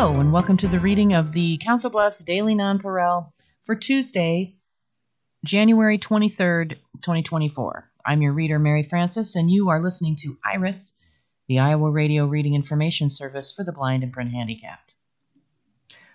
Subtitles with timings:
[0.00, 3.30] Hello, and welcome to the reading of the Council Bluffs Daily Nonpareil
[3.66, 4.56] for Tuesday,
[5.44, 7.84] January 23rd, 2024.
[8.06, 10.98] I'm your reader, Mary Francis, and you are listening to IRIS,
[11.48, 14.94] the Iowa Radio Reading Information Service for the Blind and Print Handicapped.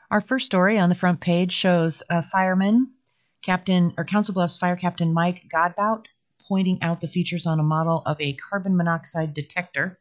[0.10, 2.90] Our first story on the front page shows a fireman,
[3.44, 6.08] Captain or Council Bluffs Fire Captain Mike Godbout,
[6.48, 10.00] pointing out the features on a model of a carbon monoxide detector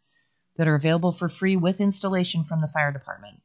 [0.56, 3.42] that are available for free with installation from the fire department.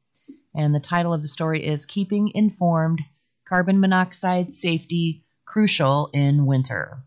[0.55, 3.01] And the title of the story is Keeping Informed
[3.47, 7.03] Carbon Monoxide Safety Crucial in Winter.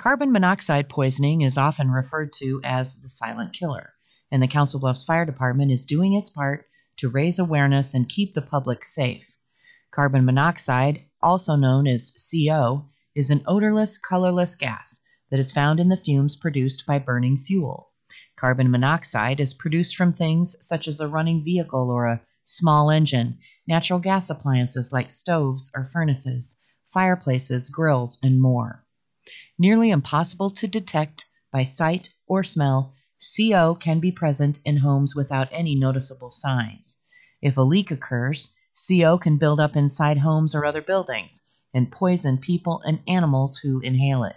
[0.00, 3.92] Carbon monoxide poisoning is often referred to as the silent killer,
[4.30, 6.66] and the Council Bluffs Fire Department is doing its part
[6.98, 9.36] to raise awareness and keep the public safe.
[9.90, 15.00] Carbon monoxide, also known as CO, is an odorless, colorless gas
[15.30, 17.87] that is found in the fumes produced by burning fuel.
[18.38, 23.36] Carbon monoxide is produced from things such as a running vehicle or a small engine,
[23.66, 26.60] natural gas appliances like stoves or furnaces,
[26.94, 28.84] fireplaces, grills, and more.
[29.58, 32.94] Nearly impossible to detect by sight or smell,
[33.36, 37.02] CO can be present in homes without any noticeable signs.
[37.42, 38.54] If a leak occurs,
[38.86, 41.44] CO can build up inside homes or other buildings
[41.74, 44.36] and poison people and animals who inhale it.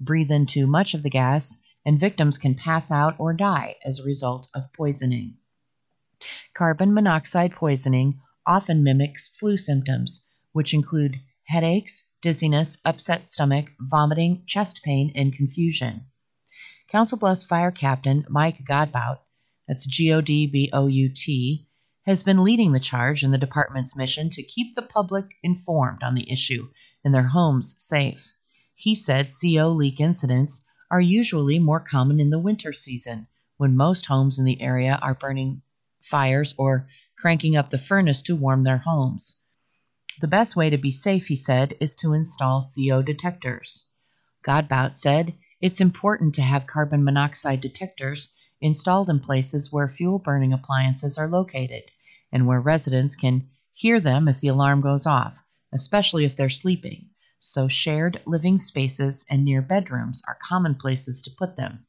[0.00, 4.00] Breathe in too much of the gas, and victims can pass out or die as
[4.00, 5.36] a result of poisoning.
[6.52, 11.14] Carbon monoxide poisoning often mimics flu symptoms, which include
[11.44, 16.04] headaches, dizziness, upset stomach, vomiting, chest pain, and confusion.
[16.88, 19.20] Council Bluffs Fire Captain Mike Godbout,
[19.68, 21.68] that's G O D B O U T,
[22.04, 26.16] has been leading the charge in the department's mission to keep the public informed on
[26.16, 26.68] the issue
[27.04, 28.32] and their homes safe.
[28.74, 33.26] He said CO leak incidents are usually more common in the winter season
[33.56, 35.62] when most homes in the area are burning
[36.00, 36.88] fires or
[37.18, 39.40] cranking up the furnace to warm their homes.
[40.20, 43.88] The best way to be safe, he said, is to install CO detectors.
[44.42, 50.52] Godbout said it's important to have carbon monoxide detectors installed in places where fuel burning
[50.52, 51.84] appliances are located
[52.32, 55.42] and where residents can hear them if the alarm goes off,
[55.72, 57.10] especially if they're sleeping.
[57.48, 61.86] So, shared living spaces and near bedrooms are common places to put them.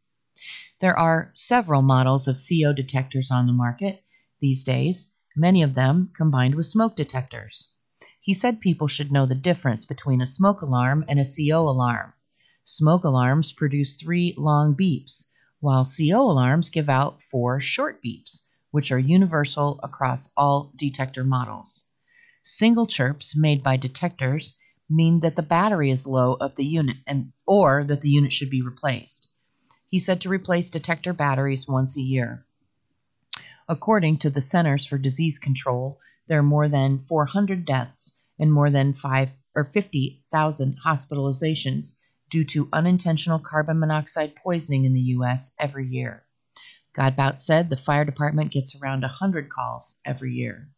[0.81, 4.03] There are several models of CO detectors on the market
[4.39, 7.73] these days, many of them combined with smoke detectors.
[8.21, 12.13] He said people should know the difference between a smoke alarm and a CO alarm.
[12.63, 15.25] Smoke alarms produce three long beeps,
[15.59, 21.89] while CO alarms give out four short beeps which are universal across all detector models.
[22.43, 24.59] Single chirps made by detectors
[24.89, 28.49] mean that the battery is low of the unit and or that the unit should
[28.49, 29.31] be replaced.
[29.89, 32.45] He said to replace detector batteries once a year.
[33.69, 38.69] According to the Centers for Disease Control, there are more than 400 deaths and more
[38.69, 41.95] than 5 or 50,000 hospitalizations
[42.29, 46.23] due to unintentional carbon monoxide poisoning in the US every year.
[46.93, 50.69] Godbout said the fire department gets around 100 calls every year.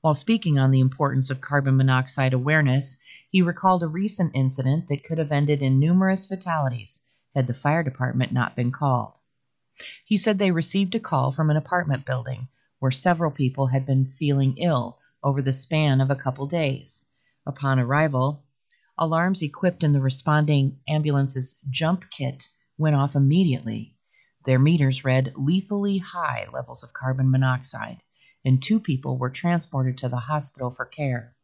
[0.00, 2.98] While speaking on the importance of carbon monoxide awareness,
[3.30, 7.02] he recalled a recent incident that could have ended in numerous fatalities
[7.34, 9.18] had the fire department not been called.
[10.04, 14.06] He said they received a call from an apartment building where several people had been
[14.06, 17.06] feeling ill over the span of a couple days.
[17.46, 18.44] Upon arrival,
[18.96, 23.94] alarms equipped in the responding ambulance's jump kit went off immediately.
[24.46, 28.02] Their meters read lethally high levels of carbon monoxide,
[28.44, 31.36] and two people were transported to the hospital for care.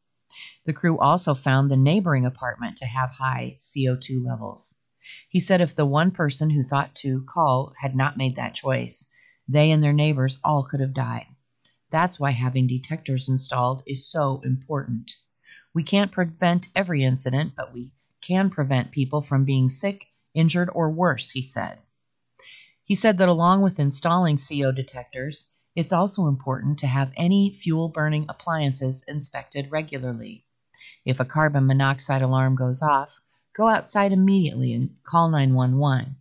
[0.64, 4.80] The crew also found the neighboring apartment to have high CO2 levels.
[5.28, 9.06] He said if the one person who thought to call had not made that choice,
[9.46, 11.26] they and their neighbors all could have died.
[11.90, 15.12] That's why having detectors installed is so important.
[15.74, 20.90] We can't prevent every incident, but we can prevent people from being sick, injured, or
[20.90, 21.78] worse, he said.
[22.82, 27.88] He said that along with installing CO detectors, it's also important to have any fuel
[27.88, 30.44] burning appliances inspected regularly.
[31.04, 33.20] If a carbon monoxide alarm goes off,
[33.54, 36.16] go outside immediately and call 911.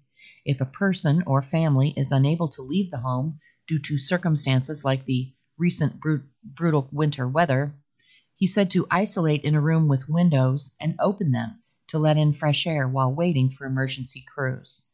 [0.45, 5.05] If a person or family is unable to leave the home due to circumstances like
[5.05, 7.75] the recent brut- brutal winter weather,
[8.35, 12.33] he said to isolate in a room with windows and open them to let in
[12.33, 14.89] fresh air while waiting for emergency crews.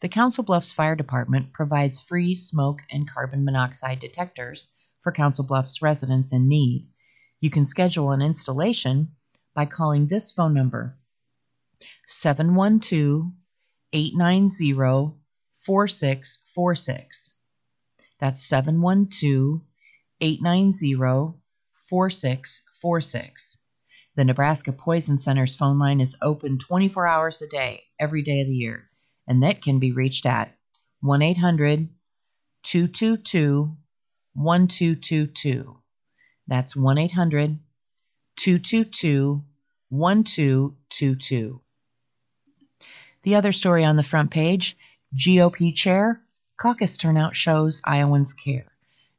[0.00, 4.72] The Council Bluffs Fire Department provides free smoke and carbon monoxide detectors
[5.02, 6.88] for Council Bluffs residents in need.
[7.40, 9.16] You can schedule an installation
[9.54, 10.96] by calling this phone number
[12.06, 13.32] 712
[13.92, 14.72] 890
[15.64, 17.34] 4646.
[18.20, 19.62] That's 712
[20.20, 20.94] 890
[21.88, 23.64] 4646.
[24.14, 28.46] The Nebraska Poison Center's phone line is open 24 hours a day, every day of
[28.46, 28.87] the year,
[29.28, 30.56] and that can be reached at
[31.02, 31.88] 1 800
[32.62, 33.76] 222
[34.34, 35.76] 1222.
[36.48, 37.58] That's 1 800
[38.36, 39.44] 222
[39.90, 41.60] 1222.
[43.22, 44.76] The other story on the front page
[45.14, 46.20] GOP chair,
[46.58, 48.72] caucus turnout shows Iowans care.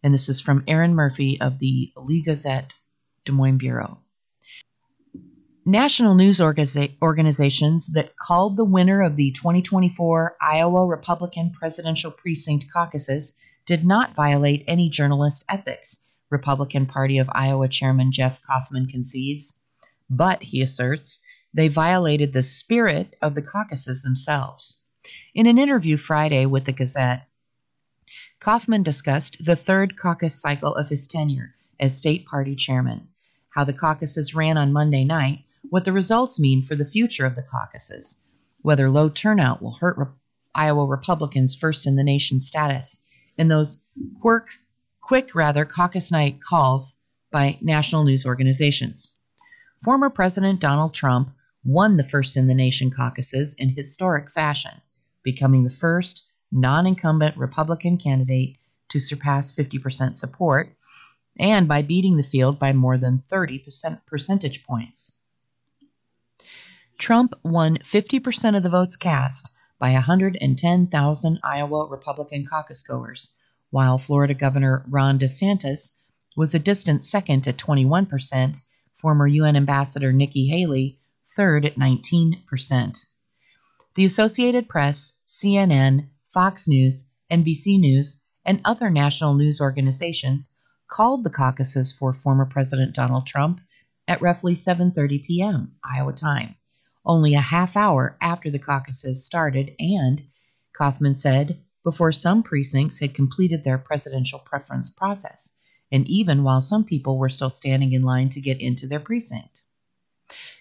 [0.04, 2.74] And this is from Erin Murphy of the Lee Gazette
[3.26, 4.00] Des Moines Bureau.
[5.72, 13.36] National news organizations that called the winner of the 2024 Iowa Republican presidential precinct caucuses
[13.68, 19.62] did not violate any journalist ethics, Republican Party of Iowa Chairman Jeff Kaufman concedes.
[20.10, 21.20] But, he asserts,
[21.54, 24.82] they violated the spirit of the caucuses themselves.
[25.36, 27.28] In an interview Friday with the Gazette,
[28.40, 33.10] Kaufman discussed the third caucus cycle of his tenure as state party chairman,
[33.52, 37.36] how the caucuses ran on Monday night, what the results mean for the future of
[37.36, 38.24] the caucuses,
[38.62, 40.08] whether low turnout will hurt Re-
[40.56, 43.00] Iowa Republicans' first in the nation status,
[43.38, 43.86] and those
[44.20, 44.48] quirk,
[45.00, 47.00] quick rather caucus night calls
[47.32, 49.16] by national news organizations.
[49.84, 54.82] Former President Donald Trump won the first in the nation caucuses in historic fashion,
[55.24, 58.58] becoming the first non incumbent Republican candidate
[58.90, 60.76] to surpass 50% support,
[61.38, 63.64] and by beating the field by more than 30
[64.08, 65.19] percentage points.
[67.00, 73.36] Trump won 50% of the votes cast by 110,000 Iowa Republican caucus goers,
[73.70, 75.94] while Florida Governor Ron DeSantis
[76.36, 78.62] was a distant second at 21%,
[78.96, 81.00] former UN Ambassador Nikki Haley
[81.36, 83.06] third at 19%.
[83.96, 90.54] The Associated Press, CNN, Fox News, NBC News, and other national news organizations
[90.90, 93.62] called the caucuses for former President Donald Trump
[94.06, 95.76] at roughly 7:30 p.m.
[95.82, 96.56] Iowa time,
[97.10, 100.22] only a half hour after the caucuses started and
[100.74, 105.58] Kaufman said before some precincts had completed their presidential preference process
[105.92, 109.64] and even while some people were still standing in line to get into their precinct.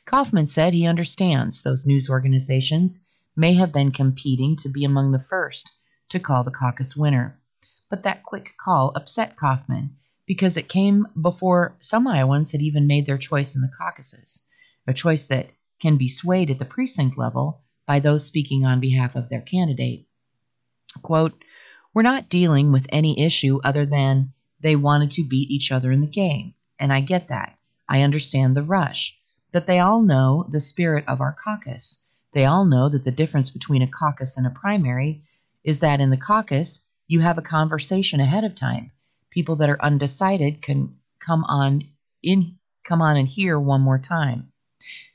[0.07, 3.07] Kaufman said he understands those news organizations
[3.37, 5.71] may have been competing to be among the first
[6.09, 7.39] to call the caucus winner.
[7.91, 13.05] But that quick call upset Kaufman because it came before some Iowans had even made
[13.05, 14.49] their choice in the caucuses,
[14.87, 19.15] a choice that can be swayed at the precinct level by those speaking on behalf
[19.15, 20.07] of their candidate.
[21.03, 21.43] Quote,
[21.95, 26.01] We're not dealing with any issue other than they wanted to beat each other in
[26.01, 27.59] the game, and I get that.
[27.89, 29.19] I understand the rush,
[29.53, 33.51] but they all know the spirit of our caucus they all know that the difference
[33.51, 35.25] between a caucus and a primary
[35.65, 38.93] is that in the caucus, you have a conversation ahead of time.
[39.31, 41.89] People that are undecided can come on
[42.23, 44.53] in come on and hear one more time.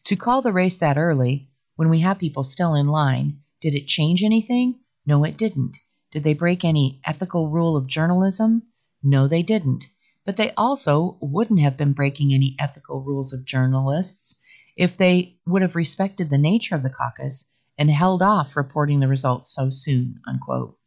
[0.05, 3.87] To call the race that early, when we have people still in line, did it
[3.87, 4.79] change anything?
[5.05, 5.77] No, it didn't.
[6.11, 8.63] Did they break any ethical rule of journalism?
[9.01, 9.85] No, they didn't.
[10.25, 14.39] But they also wouldn't have been breaking any ethical rules of journalists
[14.75, 19.07] if they would have respected the nature of the caucus and held off reporting the
[19.07, 20.19] results so soon.
[20.27, 20.77] Unquote.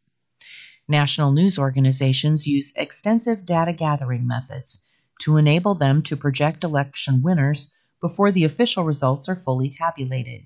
[0.87, 4.85] National news organizations use extensive data gathering methods
[5.21, 10.45] to enable them to project election winners before the official results are fully tabulated.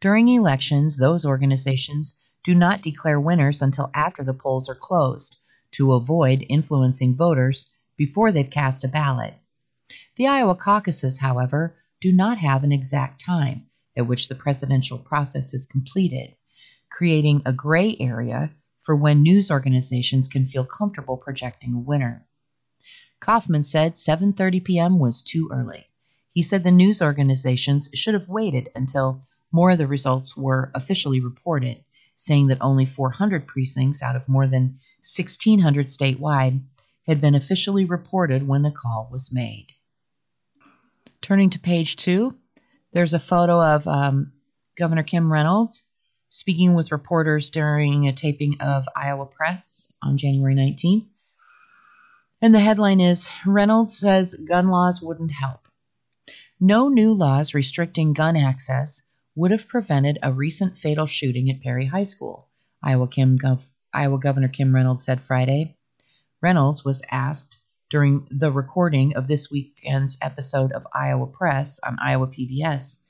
[0.00, 5.38] During elections, those organizations do not declare winners until after the polls are closed
[5.72, 9.34] to avoid influencing voters before they've cast a ballot.
[10.16, 15.54] The Iowa caucuses, however, do not have an exact time at which the presidential process
[15.54, 16.34] is completed,
[16.90, 18.50] creating a gray area
[18.82, 22.26] for when news organizations can feel comfortable projecting a winner.
[23.20, 24.98] Kaufman said 7:30 p.m.
[24.98, 25.86] was too early.
[26.32, 31.20] He said the news organizations should have waited until more of the results were officially
[31.20, 31.84] reported,
[32.16, 36.62] saying that only 400 precincts out of more than 1600 statewide
[37.06, 39.66] had been officially reported when the call was made.
[41.20, 42.34] Turning to page two,
[42.92, 44.32] there's a photo of um,
[44.76, 45.82] Governor Kim Reynolds
[46.30, 51.06] speaking with reporters during a taping of Iowa Press on January 19th.
[52.40, 55.68] And the headline is Reynolds says gun laws wouldn't help.
[56.64, 59.02] No new laws restricting gun access
[59.34, 62.46] would have prevented a recent fatal shooting at Perry High School,
[62.80, 65.76] Iowa, Gov- Iowa Governor Kim Reynolds said Friday.
[66.40, 67.58] Reynolds was asked
[67.90, 73.00] during the recording of this weekend's episode of Iowa Press on Iowa PBS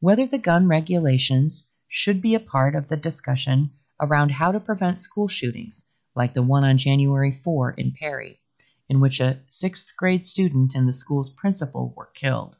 [0.00, 5.00] whether the gun regulations should be a part of the discussion around how to prevent
[5.00, 8.38] school shootings like the one on January 4 in Perry,
[8.86, 12.58] in which a sixth grade student and the school's principal were killed.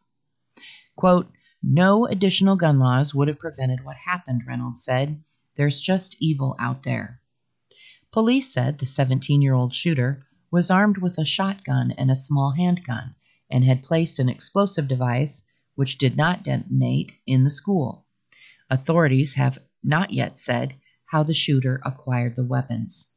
[0.98, 1.30] Quote,
[1.62, 5.22] no additional gun laws would have prevented what happened, Reynolds said.
[5.54, 7.20] There's just evil out there.
[8.10, 12.50] Police said the 17 year old shooter was armed with a shotgun and a small
[12.50, 13.14] handgun
[13.48, 18.04] and had placed an explosive device, which did not detonate, in the school.
[18.68, 20.74] Authorities have not yet said
[21.04, 23.14] how the shooter acquired the weapons.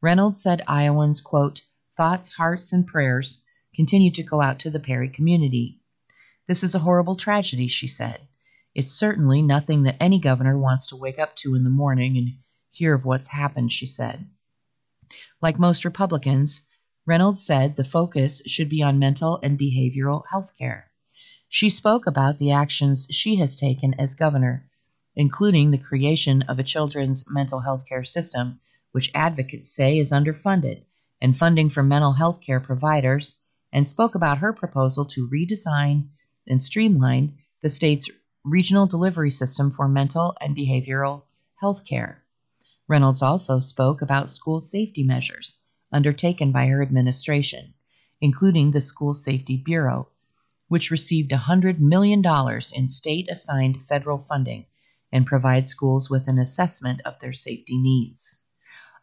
[0.00, 1.60] Reynolds said Iowans, quote,
[1.98, 5.79] thoughts, hearts, and prayers continue to go out to the Perry community.
[6.50, 8.26] This is a horrible tragedy, she said.
[8.74, 12.38] It's certainly nothing that any governor wants to wake up to in the morning and
[12.72, 14.28] hear of what's happened, she said.
[15.40, 16.62] Like most Republicans,
[17.06, 20.90] Reynolds said the focus should be on mental and behavioral health care.
[21.48, 24.68] She spoke about the actions she has taken as governor,
[25.14, 28.58] including the creation of a children's mental health care system,
[28.90, 30.82] which advocates say is underfunded,
[31.22, 33.36] and funding for mental health care providers,
[33.72, 36.08] and spoke about her proposal to redesign
[36.46, 38.08] and streamline the state's
[38.44, 41.22] regional delivery system for mental and behavioral
[41.56, 42.22] health care.
[42.88, 45.60] Reynolds also spoke about school safety measures
[45.92, 47.74] undertaken by her administration,
[48.20, 50.08] including the School Safety Bureau,
[50.68, 52.22] which received $100 million
[52.74, 54.66] in state assigned federal funding
[55.12, 58.46] and provides schools with an assessment of their safety needs.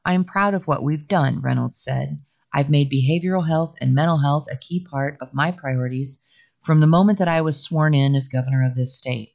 [0.06, 2.22] I am proud of what we've done, Reynolds said.
[2.54, 6.24] I've made behavioral health and mental health a key part of my priorities
[6.68, 9.32] from the moment that I was sworn in as governor of this state.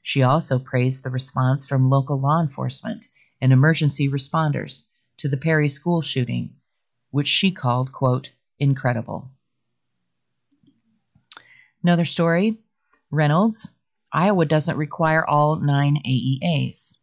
[0.00, 3.08] She also praised the response from local law enforcement
[3.42, 4.88] and emergency responders
[5.18, 6.54] to the Perry school shooting,
[7.10, 9.30] which she called, quote, incredible.
[11.82, 12.56] Another story
[13.10, 13.70] Reynolds,
[14.10, 16.96] Iowa doesn't require all nine AEAs.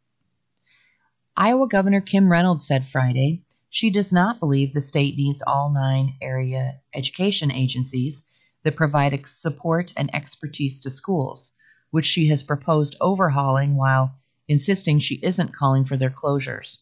[1.37, 6.15] Iowa Governor Kim Reynolds said Friday she does not believe the state needs all nine
[6.23, 8.25] area education agencies
[8.63, 11.55] that provide support and expertise to schools,
[11.91, 16.77] which she has proposed overhauling while insisting she isn't calling for their closures.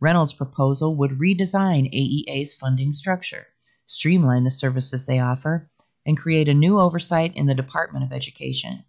[0.00, 3.46] Reynolds' proposal would redesign AEA's funding structure,
[3.86, 5.70] streamline the services they offer,
[6.04, 8.84] and create a new oversight in the Department of Education.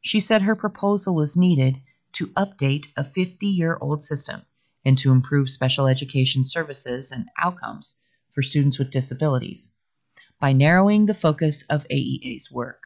[0.00, 1.80] She said her proposal was needed
[2.12, 4.42] to update a 50 year old system
[4.84, 8.00] and to improve special education services and outcomes
[8.34, 9.78] for students with disabilities
[10.44, 12.82] by narrowing the focus of AEA's work.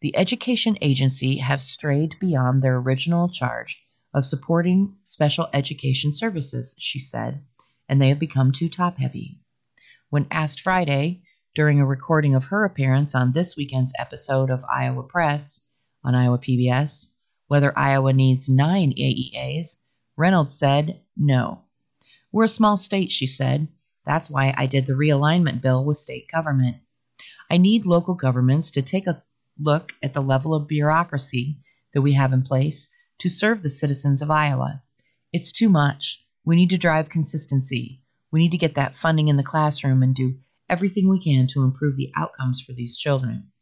[0.00, 6.98] The education agency have strayed beyond their original charge of supporting special education services, she
[6.98, 7.42] said,
[7.90, 9.38] and they have become too top heavy.
[10.08, 15.02] When asked Friday, during a recording of her appearance on this weekend's episode of Iowa
[15.02, 15.60] Press
[16.02, 17.08] on Iowa PBS,
[17.48, 19.82] whether Iowa needs nine AEAs,
[20.16, 21.64] Reynolds said no.
[22.32, 23.68] We're a small state, she said,
[24.08, 26.78] that's why I did the realignment bill with state government.
[27.50, 29.22] I need local governments to take a
[29.60, 31.58] look at the level of bureaucracy
[31.92, 32.88] that we have in place
[33.18, 34.82] to serve the citizens of Iowa.
[35.30, 36.24] It's too much.
[36.42, 38.00] We need to drive consistency.
[38.32, 40.38] We need to get that funding in the classroom and do
[40.70, 43.52] everything we can to improve the outcomes for these children.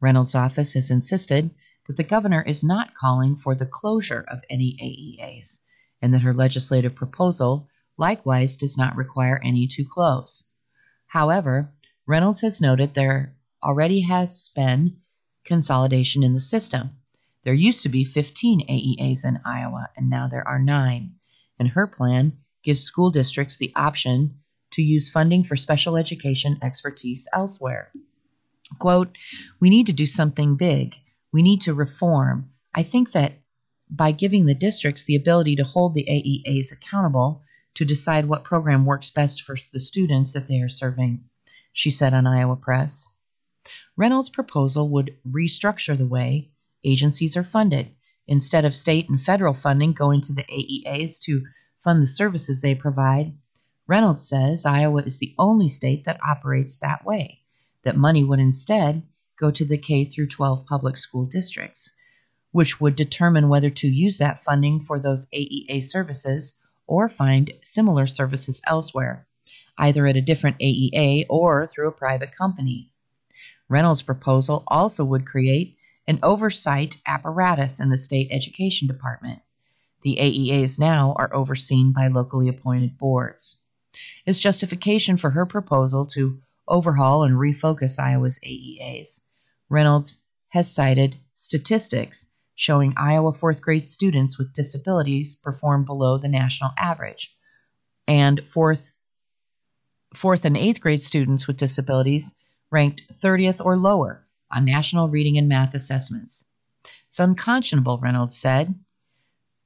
[0.00, 1.50] Reynolds' office has insisted
[1.88, 5.58] that the governor is not calling for the closure of any AEAs
[6.00, 7.68] and that her legislative proposal
[7.98, 10.50] likewise does not require any to close.
[11.06, 11.72] However,
[12.06, 14.98] Reynolds has noted there already has been
[15.44, 16.90] consolidation in the system.
[17.44, 21.14] There used to be 15 AEAs in Iowa, and now there are nine.
[21.58, 24.40] And her plan gives school districts the option
[24.72, 27.92] to use funding for special education expertise elsewhere.
[28.78, 29.16] Quote,
[29.60, 30.96] We need to do something big.
[31.32, 32.50] We need to reform.
[32.74, 33.32] I think that
[33.88, 37.44] by giving the districts the ability to hold the AEAs accountable,
[37.76, 41.22] to decide what program works best for the students that they are serving,
[41.72, 43.06] she said on Iowa Press.
[43.96, 46.50] Reynolds' proposal would restructure the way
[46.84, 47.90] agencies are funded.
[48.26, 51.44] Instead of state and federal funding going to the AEAs to
[51.84, 53.36] fund the services they provide,
[53.86, 57.40] Reynolds says Iowa is the only state that operates that way,
[57.84, 59.02] that money would instead
[59.38, 61.94] go to the K through 12 public school districts,
[62.52, 68.06] which would determine whether to use that funding for those AEA services or find similar
[68.06, 69.26] services elsewhere,
[69.78, 72.92] either at a different AEA or through a private company.
[73.68, 75.76] Reynolds' proposal also would create
[76.06, 79.40] an oversight apparatus in the state education department.
[80.02, 83.56] The AEAs now are overseen by locally appointed boards.
[84.26, 89.22] As justification for her proposal to overhaul and refocus Iowa's AEAs,
[89.68, 90.18] Reynolds
[90.50, 97.36] has cited statistics showing Iowa fourth grade students with disabilities perform below the national average,
[98.08, 98.92] and fourth
[100.14, 102.34] fourth and eighth grade students with disabilities
[102.70, 106.46] ranked 30th or lower on national reading and math assessments.
[107.06, 108.74] It's unconscionable, Reynolds said.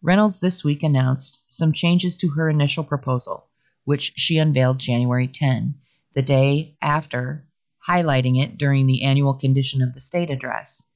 [0.02, 3.48] Reynolds this week announced some changes to her initial proposal,
[3.84, 5.74] which she unveiled January 10,
[6.14, 7.46] the day after
[7.86, 10.89] highlighting it during the annual Condition of the State address.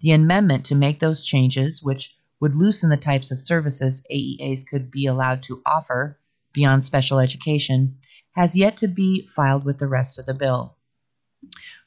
[0.00, 4.90] The amendment to make those changes, which would loosen the types of services AEAs could
[4.90, 6.18] be allowed to offer
[6.54, 7.98] beyond special education,
[8.32, 10.76] has yet to be filed with the rest of the bill.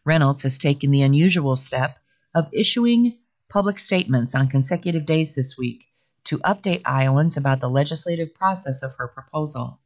[0.05, 1.97] Reynolds has taken the unusual step
[2.35, 3.17] of issuing
[3.49, 5.85] public statements on consecutive days this week
[6.25, 9.79] to update Iowans about the legislative process of her proposal.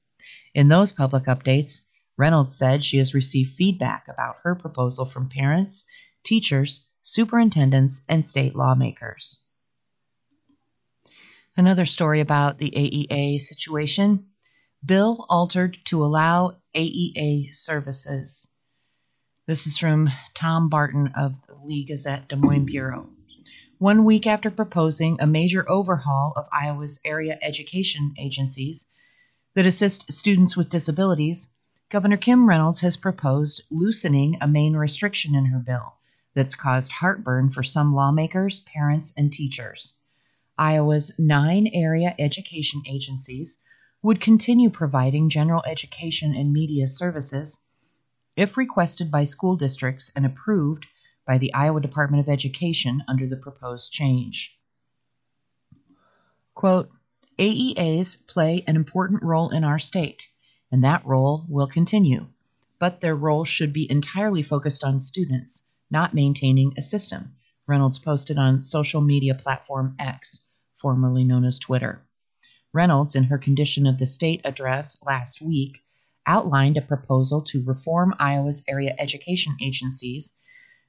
[0.54, 1.82] In those public updates,
[2.18, 5.86] Reynolds said she has received feedback about her proposal from parents,
[6.24, 9.42] teachers, superintendents, and state lawmakers.
[11.56, 14.26] Another story about the AEA situation
[14.86, 18.54] bill altered to allow AEA services.
[19.46, 23.10] This is from Tom Barton of the Lee Gazette Des Moines Bureau.
[23.78, 28.92] One week after proposing a major overhaul of Iowa's area education agencies
[29.56, 31.56] that assist students with disabilities,
[31.90, 35.97] Governor Kim Reynolds has proposed loosening a main restriction in her bill
[36.38, 39.98] that's caused heartburn for some lawmakers, parents, and teachers.
[40.56, 43.58] Iowa's nine area education agencies
[44.04, 47.66] would continue providing general education and media services
[48.36, 50.86] if requested by school districts and approved
[51.26, 54.60] by the Iowa Department of Education under the proposed change.
[56.54, 56.92] Quote,
[57.40, 60.28] AEAs play an important role in our state,
[60.72, 62.28] and that role will continue,
[62.78, 67.36] but their role should be entirely focused on students, not maintaining a system,
[67.68, 72.02] Reynolds posted on social media platform X, formerly known as Twitter.
[72.74, 75.78] Reynolds, in her Condition of the State address last week,
[76.26, 80.34] outlined a proposal to reform Iowa's area education agencies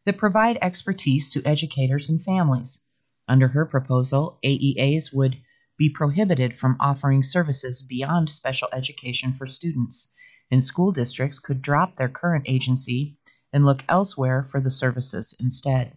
[0.05, 2.87] that provide expertise to educators and families.
[3.29, 5.37] Under her proposal, AEAs would
[5.77, 10.15] be prohibited from offering services beyond special education for students,
[10.51, 13.18] and school districts could drop their current agency
[13.53, 15.97] and look elsewhere for the services instead.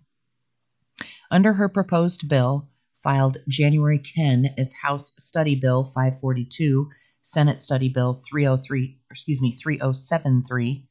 [1.29, 2.69] Under her proposed bill,
[3.03, 6.89] filed January 10 as House Study Bill 542,
[7.21, 10.87] Senate Study Bill 303, excuse me, 3073,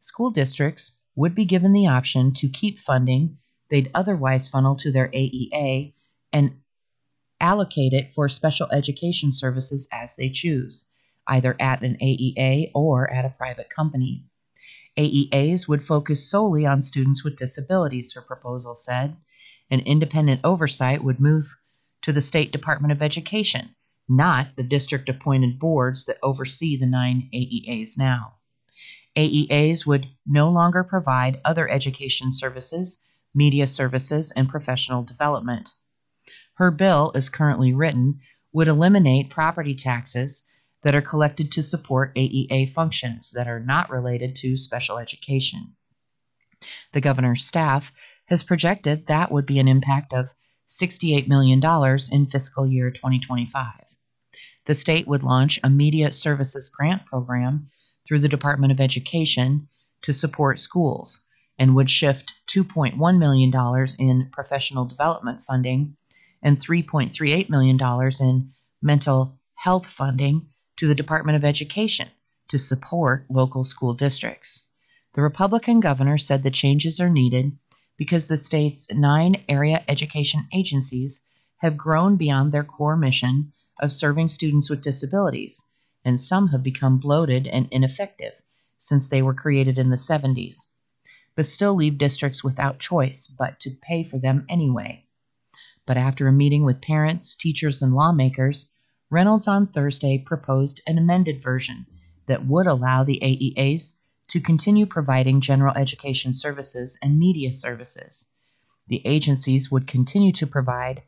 [0.00, 3.38] school districts would be given the option to keep funding
[3.70, 5.92] they'd otherwise funnel to their AEA
[6.32, 6.60] and
[7.40, 10.92] allocate it for special education services as they choose,
[11.26, 14.24] either at an AEA or at a private company.
[14.96, 19.16] AEAs would focus solely on students with disabilities, her proposal said,
[19.70, 21.46] and independent oversight would move
[22.02, 23.74] to the State Department of Education,
[24.08, 28.34] not the district appointed boards that oversee the nine AEAs now.
[29.16, 33.02] AEAs would no longer provide other education services,
[33.34, 35.74] media services, and professional development.
[36.54, 38.20] Her bill, as currently written,
[38.52, 40.47] would eliminate property taxes
[40.82, 45.74] that are collected to support AEA functions that are not related to special education.
[46.92, 47.92] The governor's staff
[48.26, 50.28] has projected that would be an impact of
[50.68, 51.62] $68 million
[52.12, 53.72] in fiscal year 2025.
[54.66, 57.68] The state would launch a media services grant program
[58.06, 59.68] through the Department of Education
[60.02, 61.26] to support schools
[61.58, 63.52] and would shift $2.1 million
[63.98, 65.96] in professional development funding
[66.42, 67.78] and $3.38 million
[68.20, 72.08] in mental health funding to the Department of Education
[72.48, 74.68] to support local school districts.
[75.14, 77.58] The Republican governor said the changes are needed
[77.96, 84.28] because the state's nine area education agencies have grown beyond their core mission of serving
[84.28, 85.64] students with disabilities
[86.04, 88.32] and some have become bloated and ineffective
[88.78, 90.70] since they were created in the 70s,
[91.34, 95.04] but still leave districts without choice but to pay for them anyway.
[95.86, 98.72] But after a meeting with parents, teachers, and lawmakers,
[99.10, 101.86] Reynolds on Thursday proposed an amended version
[102.26, 103.94] that would allow the AEAs
[104.28, 108.32] to continue providing general education services and media services.
[108.88, 111.02] The agencies would continue to provide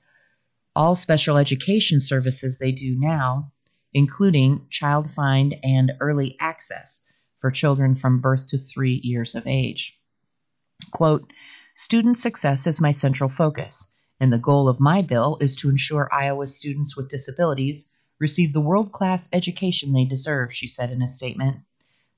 [0.74, 3.52] all special education services they do now
[3.92, 7.02] including Child Find and Early Access
[7.38, 9.98] for children from birth to three years of age.
[10.92, 11.32] Quote,
[11.74, 16.12] Student success is my central focus, and the goal of my bill is to ensure
[16.12, 21.09] Iowa's students with disabilities receive the world class education they deserve, she said in a
[21.09, 21.56] statement.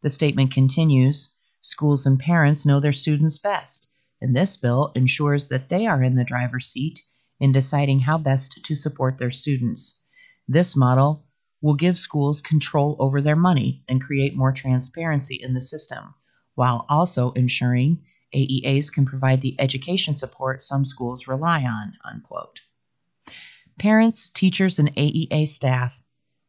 [0.02, 5.68] The statement continues Schools and parents know their students best, and this bill ensures that
[5.68, 7.00] they are in the driver's seat
[7.38, 10.02] in deciding how best to support their students.
[10.48, 11.24] This model
[11.60, 16.14] will give schools control over their money and create more transparency in the system,
[16.56, 18.02] while also ensuring
[18.34, 21.94] AEAs can provide the education support some schools rely on.
[22.04, 22.60] Unquote.
[23.78, 26.02] Parents, teachers, and AEA staff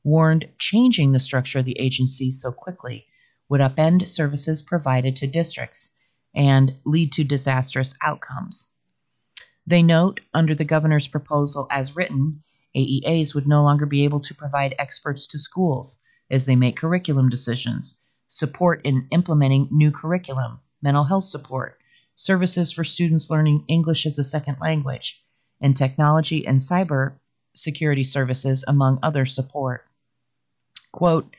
[0.03, 3.05] warned changing the structure of the agency so quickly
[3.49, 5.95] would upend services provided to districts
[6.35, 8.73] and lead to disastrous outcomes.
[9.65, 12.43] They note, under the governor's proposal as written,
[12.75, 17.29] AEAs would no longer be able to provide experts to schools as they make curriculum
[17.29, 21.79] decisions, support in implementing new curriculum, mental health support,
[22.15, 25.23] services for students learning English as a second language,
[25.61, 27.13] and technology and cyber
[27.55, 29.87] security services, among other support.
[30.91, 31.33] Quote,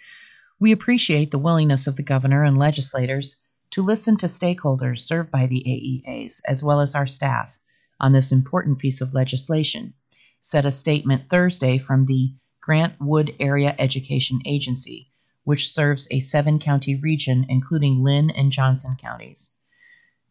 [0.59, 3.37] we appreciate the willingness of the governor and legislators
[3.71, 7.59] to listen to stakeholders served by the AEAs, as well as our staff,
[8.01, 9.95] on this important piece of legislation,
[10.41, 15.11] said a statement Thursday from the Grant Wood Area Education Agency,
[15.45, 19.53] which serves a seven county region, including Linn and Johnson counties.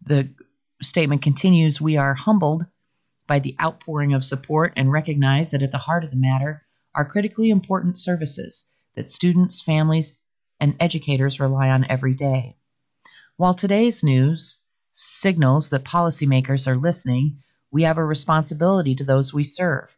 [0.01, 0.33] The
[0.81, 2.65] statement continues We are humbled
[3.27, 7.05] by the outpouring of support and recognize that at the heart of the matter are
[7.05, 10.19] critically important services that students, families,
[10.59, 12.57] and educators rely on every day.
[13.37, 14.59] While today's news
[14.91, 17.37] signals that policymakers are listening,
[17.71, 19.95] we have a responsibility to those we serve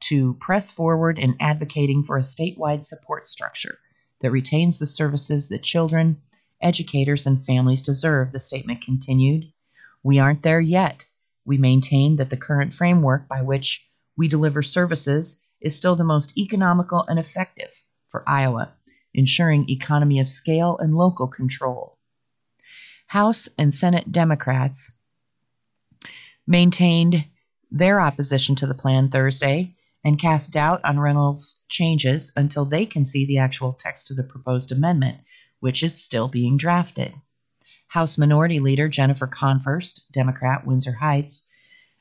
[0.00, 3.78] to press forward in advocating for a statewide support structure
[4.20, 6.20] that retains the services that children,
[6.60, 9.52] educators, and families deserve, the statement continued.
[10.02, 11.04] We aren't there yet.
[11.44, 16.36] We maintain that the current framework by which we deliver services is still the most
[16.36, 17.70] economical and effective
[18.08, 18.72] for Iowa,
[19.14, 21.98] ensuring economy of scale and local control.
[23.06, 25.00] House and Senate Democrats
[26.46, 27.24] maintained
[27.70, 29.74] their opposition to the plan Thursday
[30.08, 34.24] and cast doubt on Reynolds' changes until they can see the actual text of the
[34.24, 35.18] proposed amendment,
[35.60, 37.12] which is still being drafted.
[37.88, 41.46] House Minority Leader Jennifer Konfrst, Democrat, Windsor Heights,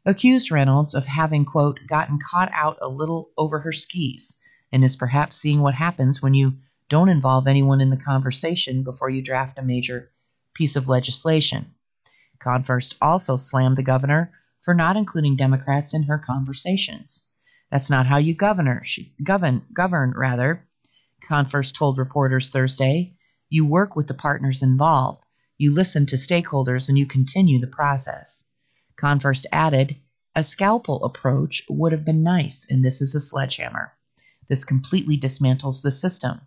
[0.06, 4.40] accused Reynolds of having, quote, gotten caught out a little over her skis
[4.72, 6.54] and is perhaps seeing what happens when you
[6.88, 10.10] don't involve anyone in the conversation before you draft a major
[10.54, 11.74] piece of legislation.
[12.40, 14.32] Konfrst also slammed the governor
[14.64, 17.30] for not including Democrats in her conversations.
[17.70, 20.68] That's not how you govern, she, govern, govern rather.
[21.30, 23.18] Konfrst told reporters Thursday.
[23.50, 25.26] You work with the partners involved.
[25.58, 28.50] You listen to stakeholders and you continue the process.
[28.98, 29.98] Konfrst added,
[30.36, 33.92] a scalpel approach would have been nice, and this is a sledgehammer.
[34.48, 36.42] This completely dismantles the system.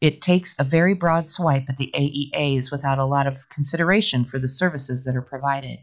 [0.00, 4.38] It takes a very broad swipe at the AEAs without a lot of consideration for
[4.38, 5.78] the services that are provided.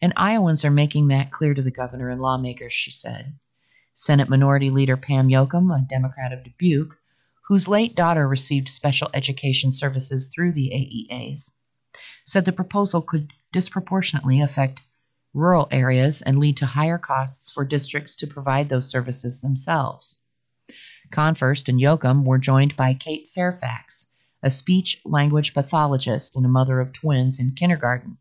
[0.00, 3.38] And Iowans are making that clear to the governor and lawmakers, she said.
[4.00, 6.96] Senate Minority Leader Pam Jochum, a Democrat of Dubuque,
[7.48, 11.56] whose late daughter received special education services through the AEAs,
[12.24, 14.82] said the proposal could disproportionately affect
[15.34, 20.22] rural areas and lead to higher costs for districts to provide those services themselves.
[21.10, 26.78] Konfrst and Jochum were joined by Kate Fairfax, a speech language pathologist and a mother
[26.78, 28.18] of twins in kindergarten,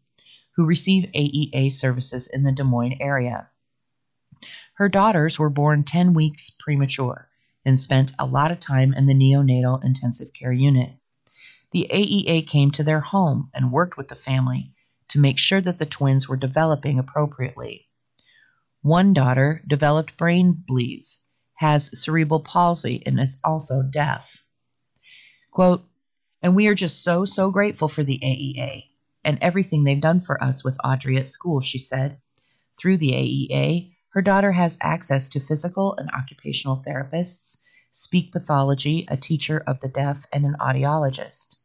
[0.56, 3.48] who receive AEA services in the Des Moines area.
[4.78, 7.28] Her daughters were born 10 weeks premature
[7.66, 10.92] and spent a lot of time in the neonatal intensive care unit.
[11.72, 14.72] The AEA came to their home and worked with the family
[15.08, 17.88] to make sure that the twins were developing appropriately.
[18.84, 24.38] One daughter developed brain bleeds has cerebral palsy and is also deaf.
[25.50, 25.90] Quote,
[26.44, 28.84] and we are just so, so grateful for the AEA
[29.24, 32.22] and everything they've done for us with Audrey at school, she said.
[32.78, 39.16] Through the AEA, her daughter has access to physical and occupational therapists, speak pathology, a
[39.16, 41.58] teacher of the deaf, and an audiologist.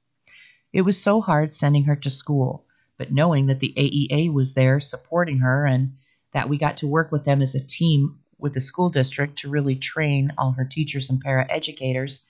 [0.70, 2.66] It was so hard sending her to school,
[2.98, 5.94] but knowing that the AEA was there supporting her and
[6.34, 9.50] that we got to work with them as a team with the school district to
[9.50, 12.22] really train all her teachers and paraeducators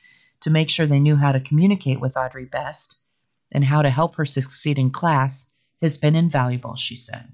[0.42, 2.96] to make sure they knew how to communicate with Audrey best
[3.50, 7.26] and how to help her succeed in class has been invaluable, she said.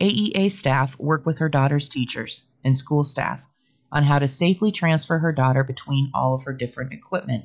[0.00, 3.48] AEA staff work with her daughter's teachers and school staff
[3.92, 7.44] on how to safely transfer her daughter between all of her different equipment.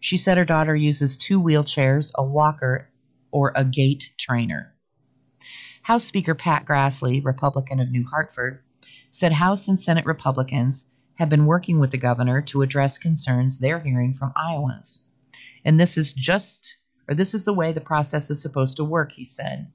[0.00, 2.90] She said her daughter uses two wheelchairs, a walker,
[3.30, 4.74] or a gait trainer.
[5.82, 8.62] House Speaker Pat Grassley, Republican of New Hartford,
[9.10, 13.80] said House and Senate Republicans have been working with the governor to address concerns they're
[13.80, 15.06] hearing from Iowans.
[15.64, 16.76] And this is just,
[17.08, 19.70] or this is the way the process is supposed to work, he said.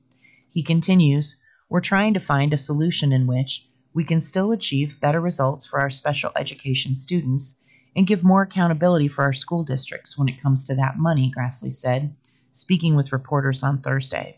[0.49, 5.21] He continues, We're trying to find a solution in which we can still achieve better
[5.21, 7.63] results for our special education students
[7.95, 11.71] and give more accountability for our school districts when it comes to that money, Grassley
[11.71, 12.15] said,
[12.51, 14.37] speaking with reporters on Thursday.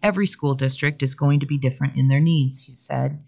[0.00, 3.18] Every school district is going to be different in their needs, he said.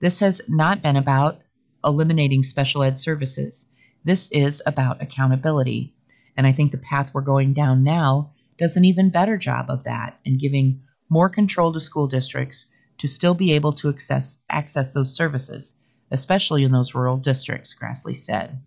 [0.00, 1.40] This has not been about
[1.84, 3.66] eliminating special ed services.
[4.04, 5.94] This is about accountability.
[6.36, 9.84] And I think the path we're going down now does an even better job of
[9.84, 12.66] that and giving more control to school districts
[12.98, 18.16] to still be able to access, access those services, especially in those rural districts, Grassley
[18.16, 18.58] said.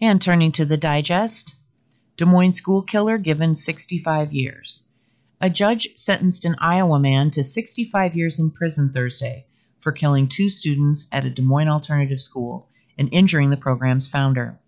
[0.00, 1.56] And turning to the digest,
[2.16, 4.88] Des Moines school killer given 65 years.
[5.40, 9.46] A judge sentenced an Iowa man to 65 years in prison Thursday
[9.80, 14.58] for killing two students at a Des Moines alternative school and injuring the program's founder.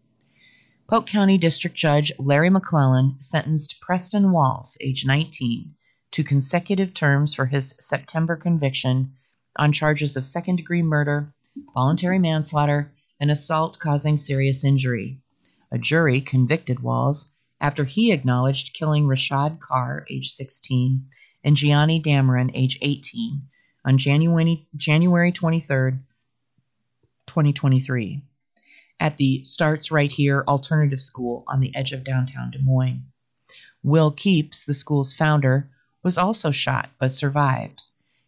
[0.86, 5.74] Polk County District Judge Larry McClellan sentenced Preston Walls, age 19,
[6.10, 9.14] to consecutive terms for his September conviction
[9.56, 11.32] on charges of second degree murder,
[11.72, 15.22] voluntary manslaughter, and assault causing serious injury.
[15.72, 21.08] A jury convicted Walls after he acknowledged killing Rashad Carr, age 16,
[21.42, 23.40] and Gionni Dameron, age 18,
[23.86, 25.92] on January, January 23,
[27.26, 28.22] 2023
[29.00, 33.04] at the Starts Right Here Alternative School on the edge of downtown Des Moines.
[33.82, 35.70] Will Keeps, the school's founder,
[36.02, 37.82] was also shot but survived.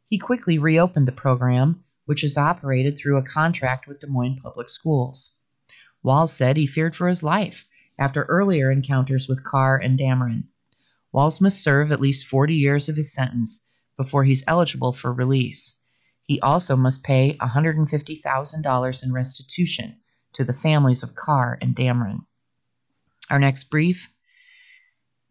[0.08, 4.68] He quickly reopened the program, which is operated through a contract with Des Moines Public
[4.68, 5.36] Schools.
[6.02, 7.64] Walls said he feared for his life
[7.98, 10.44] after earlier encounters with Carr and Dameron.
[11.12, 15.82] Walls must serve at least 40 years of his sentence before he's eligible for release.
[16.24, 19.96] He also must pay $150,000 in restitution
[20.36, 22.26] to the families of Carr and Dameron.
[23.30, 24.12] Our next brief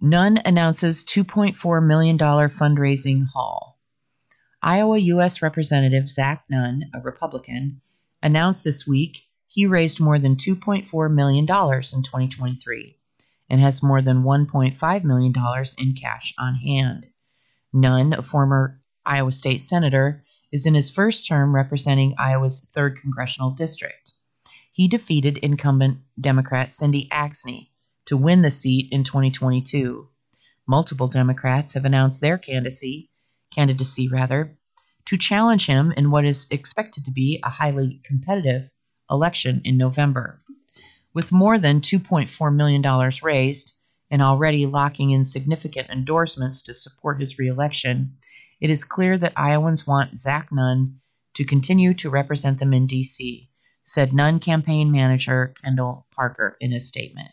[0.02, 3.80] Nunn announces $2.4 million fundraising haul.
[4.62, 5.44] Iowa U.S.
[5.44, 7.82] Representative Zach Nunn, a Republican,
[8.24, 12.98] announced this week he raised more than $2.4 million in 2023
[13.50, 15.34] and has more than $1.5 million
[15.78, 17.06] in cash on hand.
[17.72, 23.52] Nunn, a former Iowa State Senator, is in his first term representing Iowa's 3rd Congressional
[23.52, 24.15] District
[24.76, 27.70] he defeated incumbent Democrat Cindy Axne
[28.06, 30.10] to win the seat in 2022.
[30.68, 33.10] Multiple Democrats have announced their candidacy,
[33.54, 34.60] candidacy rather,
[35.06, 38.70] to challenge him in what is expected to be a highly competitive
[39.10, 40.42] election in November.
[41.14, 43.80] With more than $2.4 million raised
[44.12, 48.18] and already locking in significant endorsements to support his reelection,
[48.60, 51.00] it is clear that Iowans want Zach Nunn
[51.36, 53.50] to continue to represent them in D.C
[53.86, 57.30] said Nunn campaign manager Kendall Parker in a statement.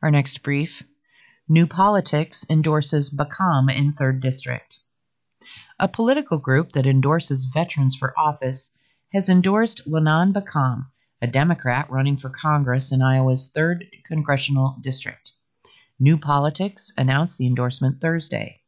[0.00, 0.84] Our next brief
[1.48, 4.78] New Politics endorses Baccam in 3rd District.
[5.80, 8.70] A political group that endorses veterans for office
[9.12, 15.32] has endorsed Lanon Baccam, a Democrat running for Congress in Iowa's 3rd Congressional District.
[15.98, 18.60] New Politics announced the endorsement Thursday.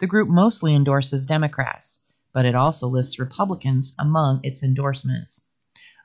[0.00, 5.52] The group mostly endorses Democrats, but it also lists Republicans among its endorsements.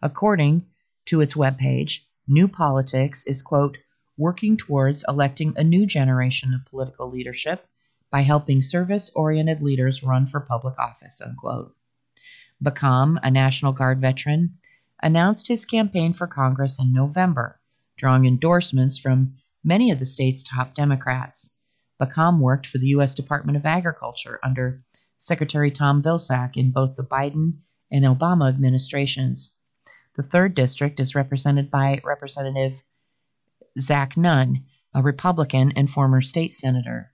[0.02, 0.66] According
[1.08, 3.78] to its webpage, New Politics is, quote,
[4.18, 7.68] working towards electing a new generation of political leadership
[8.12, 11.76] by helping service oriented leaders run for public office, unquote.
[12.62, 14.58] Baccam, a National Guard veteran,
[15.02, 17.60] announced his campaign for Congress in November,
[17.98, 21.58] drawing endorsements from many of the state's top Democrats.
[22.00, 23.16] Baccam worked for the U.S.
[23.16, 24.84] Department of Agriculture under
[25.18, 27.60] Secretary Tom Vilsack in both the Biden
[27.92, 29.58] and Obama administrations.
[30.19, 32.84] The third district is represented by Representative
[33.79, 37.13] Zach Nunn, a Republican and former state senator.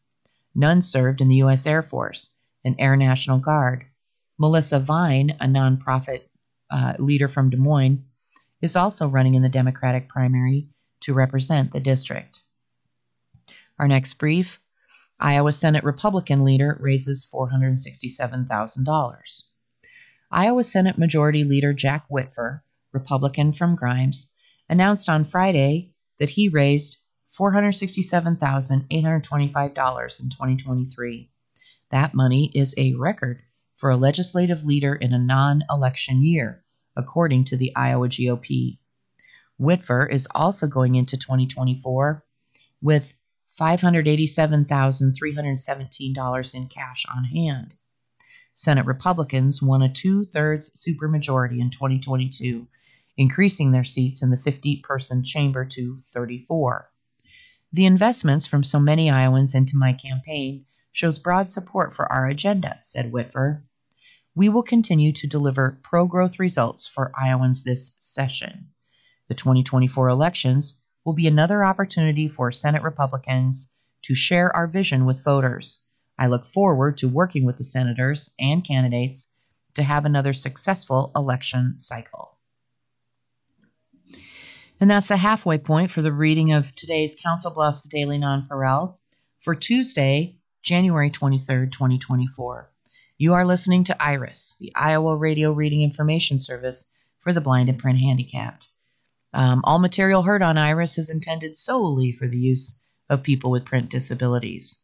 [0.56, 1.68] Nunn served in the U.S.
[1.68, 3.86] Air Force and Air National Guard.
[4.40, 6.24] Melissa Vine, a nonprofit
[6.72, 8.04] uh, leader from Des Moines,
[8.64, 10.70] is also running in the Democratic primary
[11.02, 12.42] to represent the district.
[13.78, 14.60] Our next brief
[15.20, 19.44] Iowa Senate Republican leader raises $467,000.
[20.32, 22.64] Iowa Senate Majority Leader Jack Whitver
[22.96, 24.32] Republican from Grimes,
[24.70, 26.98] announced on Friday that he raised
[27.38, 31.30] $467,825 in 2023.
[31.92, 33.42] That money is a record
[33.76, 36.64] for a legislative leader in a non election year,
[36.96, 38.78] according to the Iowa GOP.
[39.60, 42.24] Whitver is also going into 2024
[42.82, 43.14] with
[43.60, 47.76] $587,317 in cash on hand.
[48.54, 52.70] Senate Republicans won a two thirds supermajority in 2022
[53.18, 56.90] increasing their seats in the 50 person chamber to 34.
[57.72, 62.78] The investments from so many Iowans into my campaign shows broad support for our agenda,
[62.82, 63.64] said Whitver.
[64.34, 68.70] we will continue to deliver pro growth results for Iowans this session.
[69.28, 73.74] The 2024 elections will be another opportunity for Senate Republicans
[74.04, 75.84] to share our vision with voters.
[76.18, 79.34] I look forward to working with the senators and candidates
[79.74, 82.35] to have another successful election cycle.
[84.80, 88.98] And that's the halfway point for the reading of today's Council Bluffs Daily Nonpareil
[89.40, 92.70] for Tuesday, January 23rd, 2024.
[93.18, 97.80] You are listening to IRIS, the Iowa Radio Reading Information Service for the blind and
[97.80, 98.68] print handicapped.
[99.34, 103.66] Um, all material heard on IRIS is intended solely for the use of people with
[103.66, 104.84] print disabilities.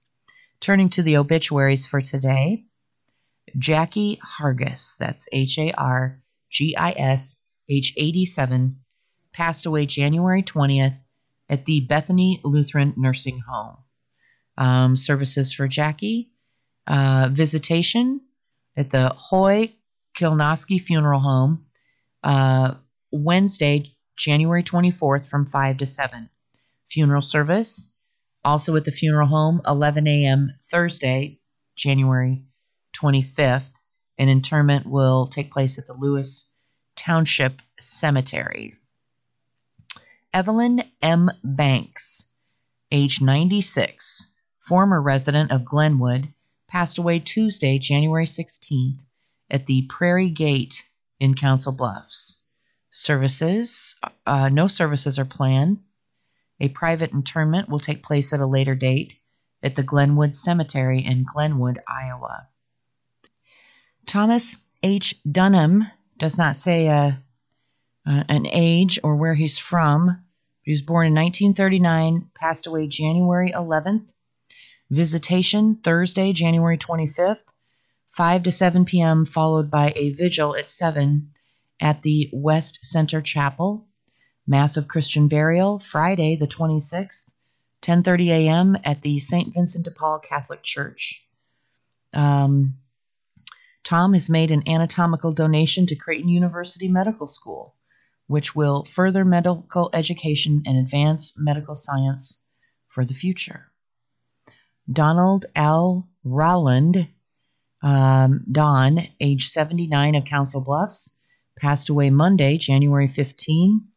[0.62, 2.64] Turning to the obituaries for today,
[3.58, 8.78] Jackie Hargis, that's H A R G I S, age 87,
[9.42, 10.94] passed away January 20th
[11.50, 13.78] at the Bethany Lutheran Nursing Home.
[14.56, 16.30] Um, services for Jackie,
[16.86, 18.22] uh, visitation
[18.78, 19.74] at the Hoy
[20.16, 21.66] Kilnoski Funeral Home,
[22.24, 22.76] uh,
[23.12, 26.30] Wednesday, January 24th from 5 to 7.
[26.92, 27.96] Funeral service,
[28.46, 30.52] also at the funeral home, 11 a.m.
[30.70, 31.40] Thursday,
[31.76, 32.46] January
[32.96, 33.72] 25th.
[34.20, 36.54] An interment will take place at the Lewis
[36.96, 38.78] Township Cemetery.
[40.34, 41.30] Evelyn M.
[41.44, 42.34] Banks,
[42.90, 46.34] age 96, former resident of Glenwood,
[46.70, 49.04] passed away Tuesday, January 16th,
[49.50, 50.86] at the Prairie Gate
[51.20, 52.42] in Council Bluffs.
[52.92, 55.80] Services, uh, no services are planned.
[56.62, 59.14] A private interment will take place at a later date
[59.62, 62.48] at the Glenwood Cemetery in Glenwood, Iowa.
[64.06, 65.22] Thomas H.
[65.30, 65.86] Dunham
[66.18, 67.12] does not say uh,
[68.06, 70.24] uh, an age or where he's from.
[70.64, 74.12] He was born in 1939, passed away January 11th,
[74.90, 77.44] Visitation Thursday, January 25th,
[78.10, 81.32] 5 to 7 p.m., followed by a vigil at 7
[81.80, 83.88] at the West Center Chapel.
[84.48, 87.30] Mass of Christian Burial Friday, the 26th,
[87.82, 88.78] 10:30 a.m.
[88.84, 89.54] at the St.
[89.54, 91.28] Vincent de Paul Catholic Church.
[92.14, 92.76] Um,
[93.84, 97.76] Tom has made an anatomical donation to Creighton University Medical School,
[98.32, 102.48] which will further medical education and advance medical science
[102.88, 103.70] for the future.
[104.90, 106.08] Donald L.
[106.24, 107.10] Rowland,
[107.84, 111.18] um, Don, age 79 of Council Bluffs,
[111.60, 113.88] passed away Monday, January 15.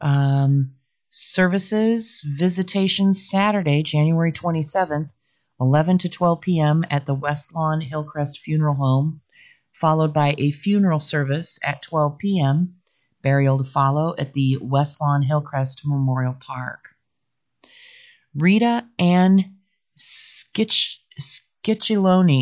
[0.00, 0.72] Um,
[1.10, 5.10] services, visitation Saturday, January 27th,
[5.60, 6.82] 11 to 12 p.m.
[6.90, 9.20] at the West Lawn Hillcrest Funeral Home,
[9.74, 12.76] followed by a funeral service at 12 p.m.,
[13.26, 16.90] burial to follow at the West Lawn Hillcrest Memorial Park.
[18.36, 19.56] Rita Ann
[19.98, 21.08] Scichilone.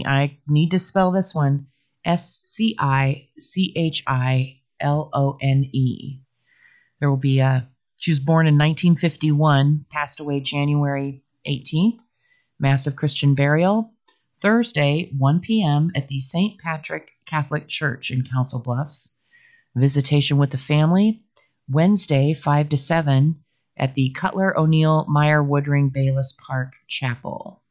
[0.07, 1.69] I need to spell this one
[2.05, 6.21] S C I C H I L O N E.
[7.01, 7.67] There will be a,
[7.99, 12.01] she was born in 1951, passed away January 18th.
[12.59, 13.91] Massive Christian burial.
[14.43, 15.93] Thursday, 1 p.m.
[15.95, 16.61] at the St.
[16.61, 19.17] Patrick Catholic Church in Council Bluffs.
[19.75, 21.21] Visitation with the family.
[21.69, 23.45] Wednesday, 5 to 7
[23.77, 27.63] at the Cutler O'Neill Meyer Woodring Bayless Park Chapel.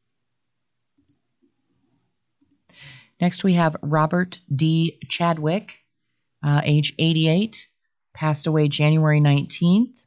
[3.20, 4.98] Next, we have Robert D.
[5.08, 5.72] Chadwick,
[6.42, 7.68] uh, age 88,
[8.12, 10.04] passed away January 19th.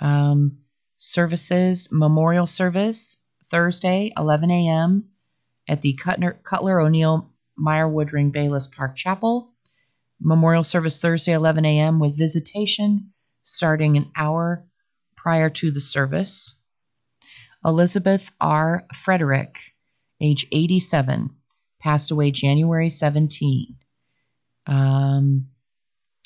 [0.00, 0.58] Um,
[0.98, 5.08] services, memorial service, Thursday, 11 a.m.
[5.68, 9.52] at the Cutler, Cutler O'Neill Meyer Woodring Bayless Park Chapel.
[10.20, 12.00] Memorial service Thursday, 11 a.m.
[12.00, 13.12] with visitation
[13.44, 14.66] starting an hour
[15.16, 16.54] prior to the service.
[17.64, 18.84] Elizabeth R.
[18.94, 19.56] Frederick,
[20.20, 21.30] age 87,
[21.80, 23.76] passed away January 17.
[24.66, 25.48] Um,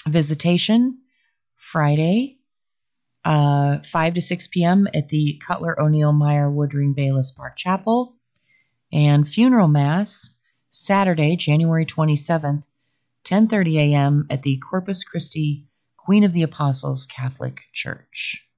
[0.07, 0.99] visitation
[1.57, 2.38] Friday,
[3.24, 4.88] uh, 5 to 6 p.m.
[4.95, 8.16] at the Cutler O'Neill Meyer Woodring Bayless Park Chapel,
[8.93, 10.30] and funeral mass
[10.70, 12.64] Saturday, January 27th,
[13.25, 14.27] 10:30 a.m.
[14.31, 15.66] at the Corpus Christi
[15.97, 18.49] Queen of the Apostles Catholic Church.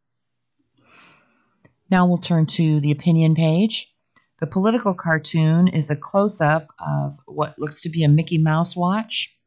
[1.91, 3.95] Now we'll turn to the opinion page.
[4.41, 8.75] The political cartoon is a close up of what looks to be a Mickey Mouse
[8.75, 9.39] watch.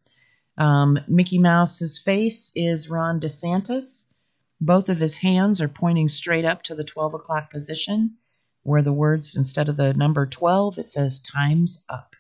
[0.58, 4.14] Um, Mickey Mouse's face is Ron DeSantis.
[4.62, 8.18] Both of his hands are pointing straight up to the 12 o'clock position,
[8.64, 12.15] where the words, instead of the number 12, it says time's up.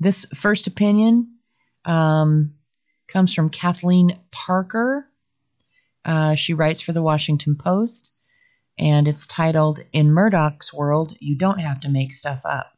[0.00, 1.36] This first opinion
[1.84, 2.54] um,
[3.06, 5.06] comes from Kathleen Parker.
[6.04, 8.16] Uh, she writes for the Washington Post
[8.80, 12.72] and it's titled In Murdaugh's World, You Don't Have to Make Stuff Up.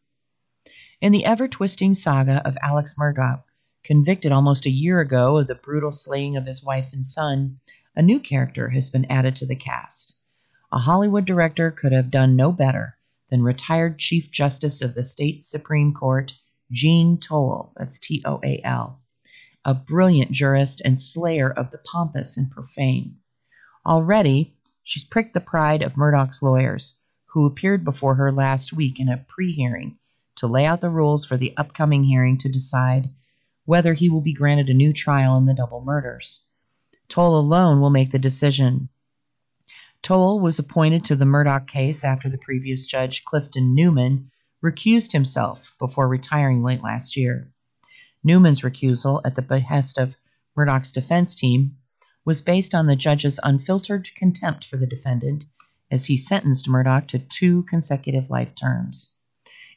[1.01, 3.45] In the ever twisting saga of Alex Murdaugh,
[3.85, 7.61] convicted almost a year ago of the brutal slaying of his wife and son,
[7.95, 10.21] a new character has been added to the cast.
[10.73, 12.97] A Hollywood director could have done no better
[13.31, 16.33] than retired Chief Justice of the State Supreme Court,
[16.73, 18.99] Jean Toal, that's T O A L,
[19.63, 23.19] a brilliant jurist and slayer of the pompous and profane.
[23.85, 29.11] Already, she's pricked the pride of Murdaugh's lawyers, who appeared before her last week in
[29.11, 29.99] a pre hearing
[30.37, 33.11] to lay out the rules for the upcoming hearing to decide
[33.67, 36.41] whether he will be granted a new trial in the double murders.
[37.09, 38.89] Toal alone will make the decision.
[40.01, 44.31] Toal was appointed to the Murdaugh case after the previous judge, Clifton Newman,
[44.63, 47.53] recused himself before retiring late last year.
[48.23, 50.15] Newman's recusal, at the behest of
[50.57, 51.77] Murdaugh's defense team,
[52.25, 55.45] was based on the judge's unfiltered contempt for the defendant
[55.91, 59.17] as he sentenced Murdaugh to two consecutive life terms.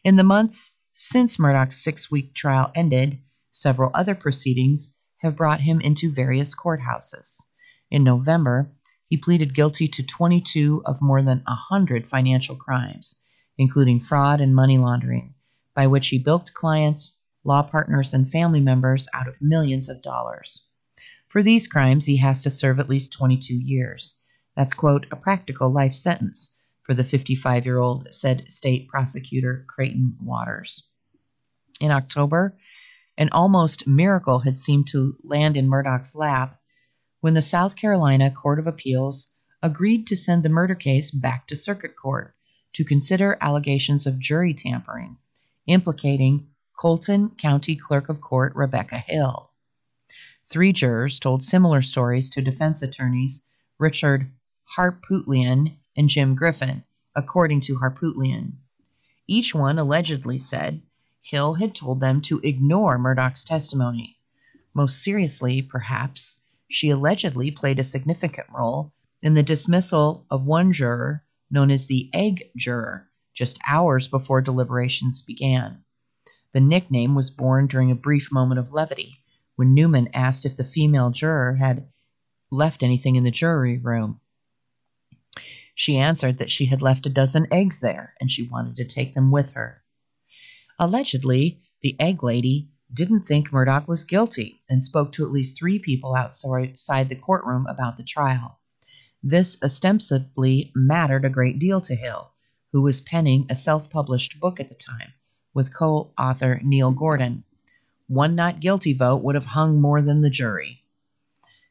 [0.03, 3.17] In the months since Murdaugh's six week trial ended,
[3.51, 7.41] several other proceedings have brought him into various courthouses.
[7.89, 8.71] In November,
[9.07, 13.21] he pleaded guilty to 22 of more than 100 financial crimes,
[13.57, 15.33] including fraud and money laundering,
[15.73, 20.67] by which he bilked clients, law partners, and family members out of millions of dollars.
[21.27, 24.21] For these crimes, he has to serve at least 22 years.
[24.55, 30.17] That's, quote, a practical life sentence for the 55 year old, said State Prosecutor Creighton
[30.21, 30.87] Waters.
[31.81, 32.57] In October,
[33.17, 36.59] an almost miracle had seemed to land in Murdaugh's lap
[37.21, 39.31] when the South Carolina Court of Appeals
[39.61, 42.35] agreed to send the murder case back to circuit court
[42.75, 45.17] to consider allegations of jury tampering
[45.67, 46.47] implicating
[46.77, 49.49] Colleton County Clerk of Court Rebecca Hill.
[50.49, 53.49] Three jurors told similar stories to defense attorneys
[53.79, 54.29] Richard
[54.77, 56.83] Harpootlian, and Jim Griffin,
[57.15, 58.53] according to Harpootlian.
[59.27, 60.81] Each one allegedly said
[61.21, 64.17] Hill had told them to ignore Murdaugh's testimony.
[64.73, 71.23] Most seriously, perhaps, she allegedly played a significant role in the dismissal of one juror
[71.49, 75.83] known as the Egg Juror just hours before deliberations began.
[76.53, 79.15] The nickname was born during a brief moment of levity
[79.55, 81.87] when Newman asked if the female juror had
[82.49, 84.21] left anything in the jury room.
[85.73, 89.13] She answered that she had left a dozen eggs there and she wanted to take
[89.13, 89.83] them with her.
[90.79, 95.79] Allegedly, the egg lady didn't think Murdaugh was guilty and spoke to at least three
[95.79, 98.59] people outside the courtroom about the trial.
[99.27, 102.29] This ostensibly mattered a great deal to Hill,
[102.71, 105.13] who was penning a self published book at the time
[105.51, 107.43] with co author Neil Gordon.
[108.05, 110.83] One not guilty vote would have hung more than the jury.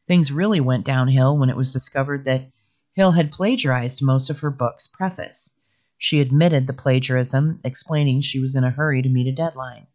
[0.09, 2.51] Things really went downhill when it was discovered that
[2.95, 5.61] Hill had plagiarized most of her book's preface.
[5.97, 9.87] She admitted the plagiarism, explaining she was in a hurry to meet a deadline.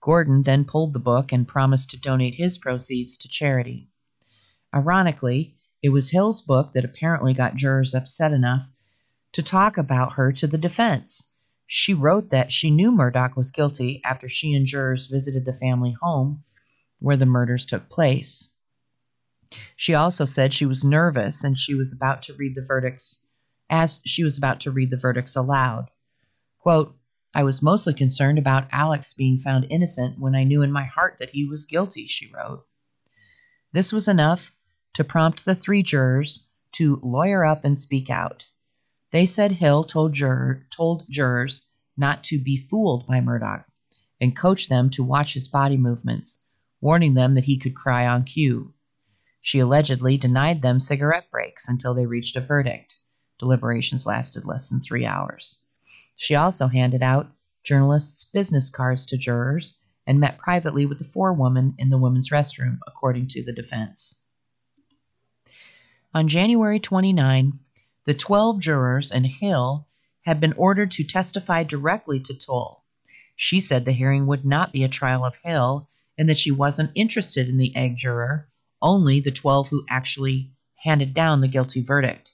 [0.00, 3.90] Gordon then pulled the book and promised to donate his proceeds to charity.
[4.74, 5.55] Ironically,
[5.86, 8.68] it was Hill's book that apparently got jurors upset enough
[9.30, 11.32] to talk about her to the defense.
[11.64, 15.92] She wrote that she knew Murdaugh was guilty after she and jurors visited the family
[15.92, 16.42] home
[16.98, 18.48] where the murders took place.
[19.76, 23.24] She also said she was nervous and she was about to read the verdicts
[23.70, 25.88] as she was about to read the verdicts aloud.
[26.58, 26.98] Quote,
[27.32, 31.18] I was mostly concerned about Alex being found innocent when I knew in my heart
[31.20, 32.66] that he was guilty, she wrote.
[33.70, 34.50] This was enough
[34.96, 38.46] to prompt the three jurors to lawyer up and speak out.
[39.12, 41.68] They said Hill told, juror, told jurors
[41.98, 43.64] not to be fooled by Murdaugh
[44.22, 46.42] and coached them to watch his body movements,
[46.80, 48.72] warning them that he could cry on cue.
[49.42, 52.96] She allegedly denied them cigarette breaks until they reached a verdict.
[53.38, 55.62] Deliberations lasted less than three hours.
[56.16, 57.30] She also handed out
[57.62, 62.78] journalists' business cards to jurors and met privately with the forewoman in the women's restroom,
[62.86, 64.22] according to the defense.
[66.16, 67.58] On January 29,
[68.06, 69.86] the 12 jurors and Hill
[70.22, 72.82] had been ordered to testify directly to Toal.
[73.36, 76.92] She said the hearing would not be a trial of Hill and that she wasn't
[76.94, 78.48] interested in the egg juror
[78.80, 82.32] only the 12 who actually handed down the guilty verdict.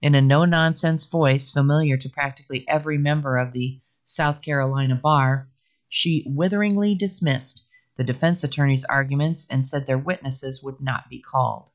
[0.00, 5.48] In a no nonsense voice familiar to practically every member of the South Carolina bar,
[5.88, 7.66] she witheringly dismissed
[7.96, 11.72] the defense attorney's arguments and said their witnesses would not be called.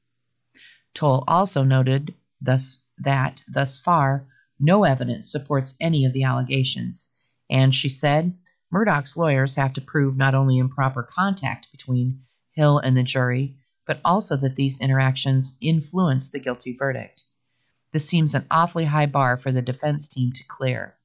[0.94, 4.28] Toal also noted thus that thus far
[4.60, 7.12] no evidence supports any of the allegations,
[7.50, 8.38] and she said
[8.72, 14.00] Murdaugh's lawyers have to prove not only improper contact between Hill and the jury, but
[14.06, 17.24] also that these interactions influenced the guilty verdict.
[17.92, 20.96] This seems an awfully high bar for the defense team to clear.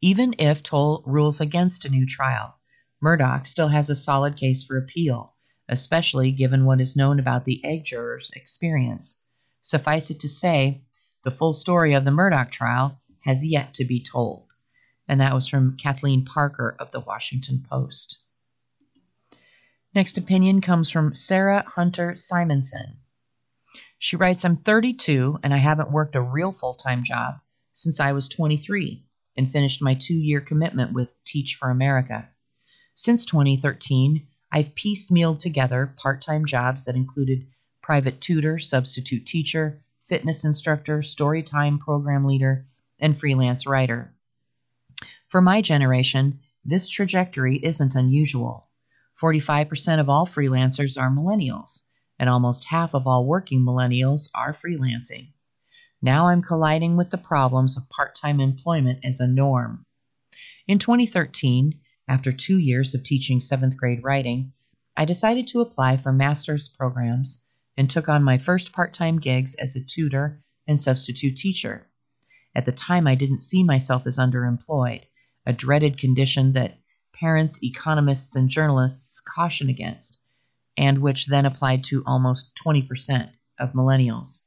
[0.00, 2.56] Even if Toal rules against a new trial,
[3.00, 5.31] Murdaugh still has a solid case for appeal,
[5.72, 9.24] especially given what is known about the egg juror's experience.
[9.62, 10.82] Suffice it to say,
[11.24, 14.52] the full story of the Murdaugh trial has yet to be told.
[15.08, 18.18] And that was from Kathleen Parker of the Washington Post.
[19.94, 22.98] Next opinion comes from Sarah Hunter Simonson.
[23.98, 27.40] She writes I'm 32 and I haven't worked a real full time job
[27.72, 29.06] since I was 23
[29.38, 32.28] and finished my two year commitment with Teach for America.
[32.94, 37.46] Since 2013, I've piecemealed together part time jobs that included
[37.80, 42.66] private tutor, substitute teacher, fitness instructor, storytime program leader,
[43.00, 44.14] and freelance writer.
[45.28, 48.68] For my generation, this trajectory isn't unusual.
[49.18, 51.86] 45% of all freelancers are millennials,
[52.18, 55.28] and almost half of all working millennials are freelancing.
[56.02, 59.86] Now I'm colliding with the problems of part time employment as a norm.
[60.66, 64.52] In 2013, after two years of teaching seventh grade writing,
[64.96, 67.46] I decided to apply for master's programs
[67.76, 71.86] and took on my first part time gigs as a tutor and substitute teacher.
[72.54, 75.04] At the time, I didn't see myself as underemployed,
[75.46, 76.78] a dreaded condition that
[77.14, 80.22] parents, economists, and journalists caution against,
[80.76, 84.42] and which then applied to almost 20% of millennials.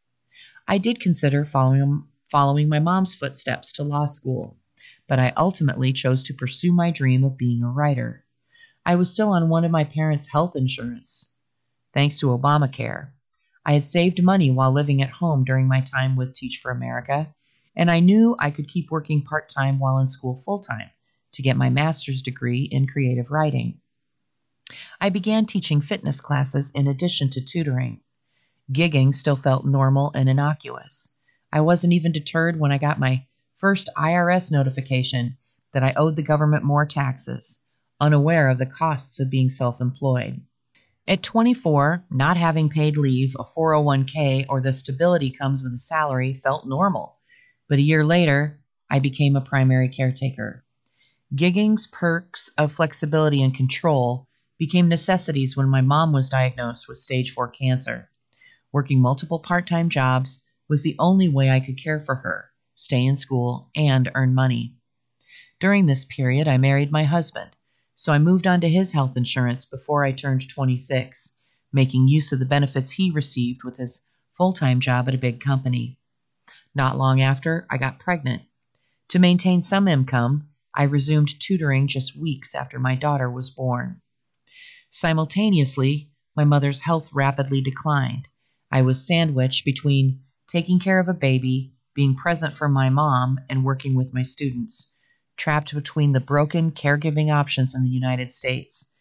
[0.68, 4.58] I did consider following, following my mom's footsteps to law school,
[5.08, 8.26] but I ultimately chose to pursue my dream of being a writer.
[8.86, 11.36] I was still on one of my parents' health insurance,
[11.94, 13.10] thanks to Obamacare.
[13.66, 17.34] I had saved money while living at home during my time with Teach for America,
[17.76, 20.90] and I knew I could keep working part time while in school full time
[21.34, 23.82] to get my master's degree in creative writing.
[25.00, 28.02] I began teaching fitness classes in addition to tutoring.
[28.72, 31.16] Gigging still felt normal and innocuous.
[31.52, 33.26] I wasn't even deterred when I got my
[33.58, 35.38] first IRS notification
[35.74, 37.60] that I owed the government more taxes,
[38.00, 40.42] unaware of the costs of being self employed.
[41.08, 46.34] At 24, not having paid leave, a 401k, or the stability comes with a salary
[46.34, 47.18] felt normal.
[47.70, 50.64] But a year later, I became a primary caretaker.
[51.34, 54.28] Gigging's perks of flexibility and control
[54.58, 58.10] became necessities when my mom was diagnosed with stage 4 cancer.
[58.72, 63.06] Working multiple part time jobs was the only way I could care for her, stay
[63.06, 64.76] in school, and earn money.
[65.60, 67.52] During this period, I married my husband,
[67.96, 71.40] so I moved on to his health insurance before I turned 26,
[71.72, 74.06] making use of the benefits he received with his
[74.38, 75.98] full time job at a big company.
[76.76, 78.44] Not long after, I got pregnant.
[79.10, 84.02] To maintain some income, I resumed tutoring just weeks after my daughter was born.
[84.90, 88.28] Simultaneously, my mother's health rapidly declined.
[88.72, 93.64] I was sandwiched between taking care of a baby, being present for my mom, and
[93.64, 94.94] working with my students,
[95.38, 98.94] trapped between the broken caregiving options in the United States.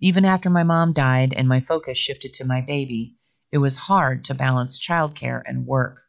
[0.00, 3.16] Even after my mom died and my focus shifted to my baby,
[3.52, 6.00] it was hard to balance childcare and work.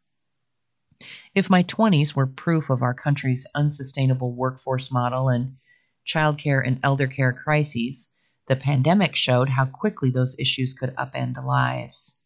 [1.36, 5.58] If my 20s were proof of our country's unsustainable workforce model and
[6.08, 8.14] childcare and elder care crises,
[8.48, 12.24] the pandemic showed how quickly those issues could upend lives.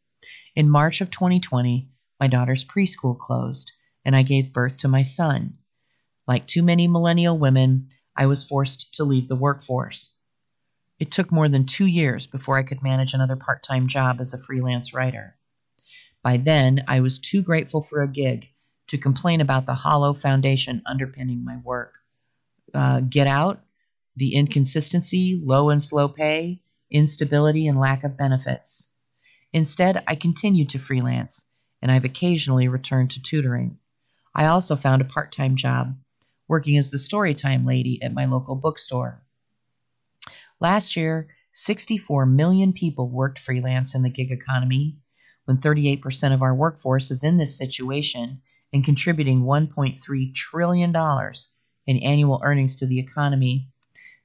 [0.55, 3.71] In March of 2020, my daughter's preschool closed,
[4.09, 5.59] and I gave birth to my son.
[6.27, 10.15] Like too many millennial women, I was forced to leave the workforce.
[10.97, 14.33] It took more than two years before I could manage another part time job as
[14.33, 15.37] a freelance writer.
[16.23, 18.47] By then, I was too grateful for a gig
[18.87, 21.93] to complain about the hollow foundation underpinning my work.
[22.73, 23.63] Uh, get out,
[24.15, 28.91] the inconsistency, low and slow pay, instability, and lack of benefits.
[29.53, 33.77] Instead, I continued to freelance, and I've occasionally returned to tutoring.
[34.39, 35.97] I also found a part time job,
[36.47, 39.21] working as the storytime lady at my local bookstore.
[40.61, 44.95] Last year, 64 million people worked freelance in the gig economy.
[45.43, 50.95] When 38% of our workforce is in this situation, and contributing $1.3 trillion
[51.85, 53.67] in annual earnings to the economy,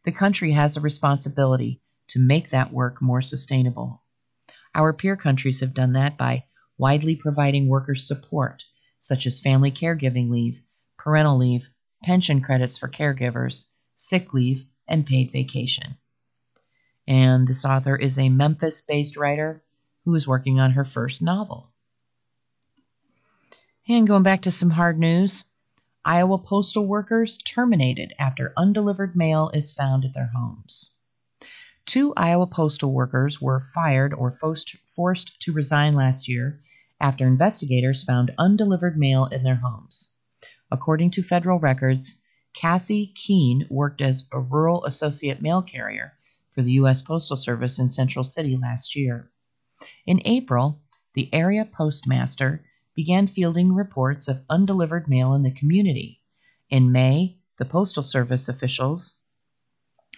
[0.04, 4.00] the country has a responsibility to make that work more sustainable.
[4.76, 6.44] Our peer countries have done that by
[6.78, 8.62] widely providing workers support,
[9.04, 10.62] such as family caregiving leave,
[10.96, 11.68] parental leave,
[12.02, 15.98] pension credits for caregivers, sick leave, and paid vacation.
[17.06, 19.62] And this author is a Memphis based writer
[20.06, 21.70] who is working on her first novel.
[23.86, 25.44] And going back to some hard news
[26.02, 30.96] Iowa postal workers terminated after undelivered mail is found at their homes.
[31.84, 36.62] Two Iowa postal workers were fired or forced to resign last year
[37.00, 40.14] after investigators found undelivered mail in their homes.
[40.70, 42.20] According to federal records,
[42.54, 46.12] Cassie Keene worked as a rural associate mail carrier
[46.54, 47.02] for the U.S.
[47.02, 49.30] Postal Service in Central City last year.
[50.06, 50.80] In April,
[51.14, 52.64] the area postmaster
[52.94, 56.22] began fielding reports of undelivered mail in the community.
[56.70, 59.20] In May, the Postal Service officials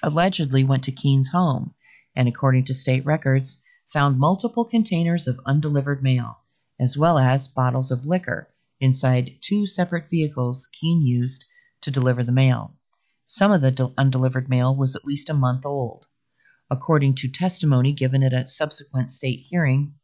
[0.03, 1.75] allegedly went to Keene's home
[2.15, 6.39] and, according to state records, found multiple containers of undelivered mail,
[6.79, 8.49] as well as bottles of liquor
[8.81, 11.45] inside two separate vehicles Keene used
[11.81, 12.75] to deliver the mail.
[13.25, 16.07] Some of the de- undelivered mail was at least a month old.
[16.71, 19.95] According to testimony given at a subsequent state hearing,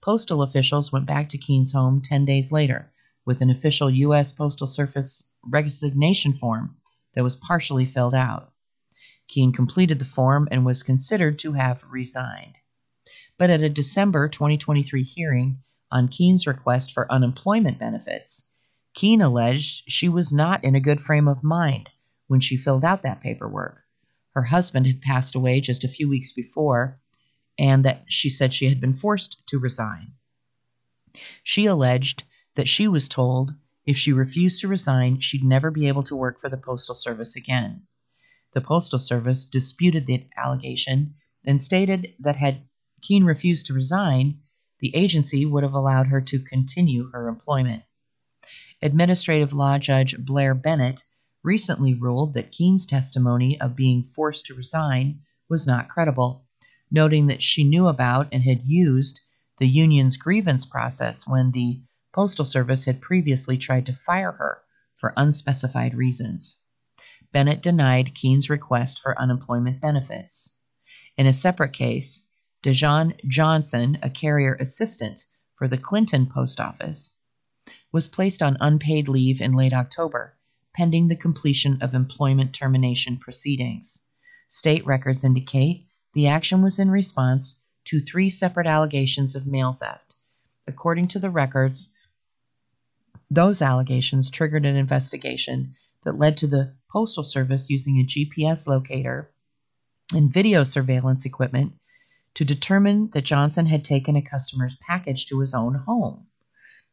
[0.00, 2.90] postal officials went back to Keene's home 10 days later
[3.26, 4.32] with an official U.S.
[4.32, 6.76] Postal Service resignation form
[7.14, 8.52] that was partially filled out.
[9.28, 12.56] Keene completed the form and was considered to have resigned.
[13.38, 15.62] But at a December 2023 hearing
[15.94, 18.50] on Keene's request for unemployment benefits,
[18.94, 21.88] Keene alleged she was not in a good frame of mind
[22.26, 23.80] when she filled out that paperwork.
[24.32, 27.00] Her husband had passed away just a few weeks before,
[27.56, 30.14] and that she said she had been forced to resign.
[31.44, 32.24] She alleged
[32.56, 33.54] that she was told
[33.86, 37.36] if she refused to resign, she'd never be able to work for the Postal Service
[37.36, 37.86] again.
[38.52, 41.14] The Postal Service disputed the allegation
[41.46, 42.62] and stated that had
[43.02, 44.40] Keene refused to resign,
[44.84, 47.82] the agency would have allowed her to continue her employment.
[48.82, 51.02] Administrative Law Judge Blair Bennett
[51.42, 56.44] recently ruled that Keene's testimony of being forced to resign was not credible,
[56.90, 59.22] noting that she knew about and had used
[59.56, 61.80] the union's grievance process when the
[62.12, 64.60] Postal Service had previously tried to fire her
[64.96, 66.58] for unspecified reasons.
[67.32, 70.58] Bennett denied Keene's request for unemployment benefits.
[71.16, 72.23] In a separate case,
[72.64, 77.20] Dejon Johnson, a carrier assistant for the Clinton Post Office,
[77.92, 80.38] was placed on unpaid leave in late October,
[80.72, 84.06] pending the completion of employment termination proceedings.
[84.48, 90.14] State records indicate the action was in response to three separate allegations of mail theft.
[90.66, 91.94] According to the records,
[93.30, 99.30] those allegations triggered an investigation that led to the Postal Service using a GPS locator
[100.14, 101.74] and video surveillance equipment
[102.34, 106.26] to determine that Johnson had taken a customer's package to his own home.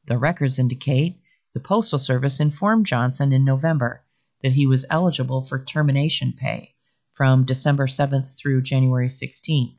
[0.05, 1.21] The records indicate
[1.53, 4.03] the Postal Service informed Johnson in November
[4.41, 6.75] that he was eligible for termination pay
[7.13, 9.75] from December 7th through January 16th,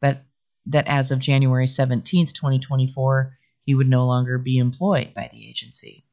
[0.00, 0.22] but
[0.66, 6.04] that as of January 17th, 2024, he would no longer be employed by the agency.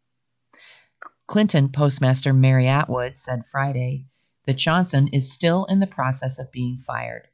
[1.27, 4.05] Clinton Postmaster Mary Atwood said Friday
[4.45, 7.27] that Johnson is still in the process of being fired.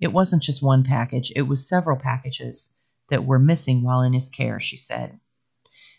[0.00, 2.74] It wasn't just one package, it was several packages
[3.10, 5.20] that were missing while in his care, she said.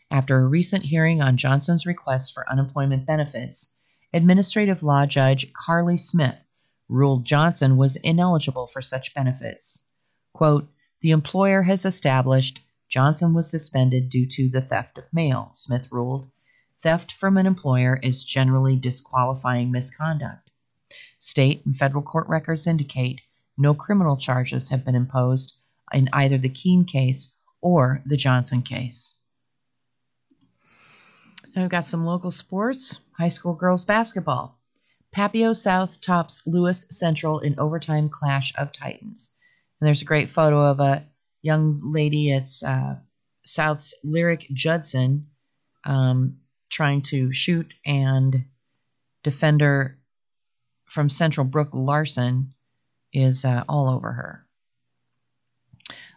[0.09, 3.75] After a recent hearing on Johnson's request for unemployment benefits,
[4.11, 6.35] Administrative Law Judge Carly Smith
[6.89, 9.89] ruled Johnson was ineligible for such benefits.
[10.33, 10.67] Quote,
[11.01, 16.29] the employer has established Johnson was suspended due to the theft of mail, Smith ruled.
[16.81, 20.49] Theft from an employer is generally disqualifying misconduct.
[21.19, 23.21] State and federal court records indicate
[23.61, 25.57] no criminal charges have been imposed
[25.93, 29.19] in either the Keene case or the Johnson case.
[31.55, 33.01] I've got some local sports.
[33.17, 34.57] High school girls basketball.
[35.15, 39.35] Papio South tops Lewis Central in overtime clash of titans.
[39.79, 41.05] And there's a great photo of a
[41.41, 42.95] young lady at uh,
[43.43, 45.27] South's Lyric Judson
[45.83, 46.37] um,
[46.69, 48.45] trying to shoot, and
[49.23, 49.99] defender
[50.85, 52.53] from Central Brooke Larson
[53.13, 54.47] is uh, all over her.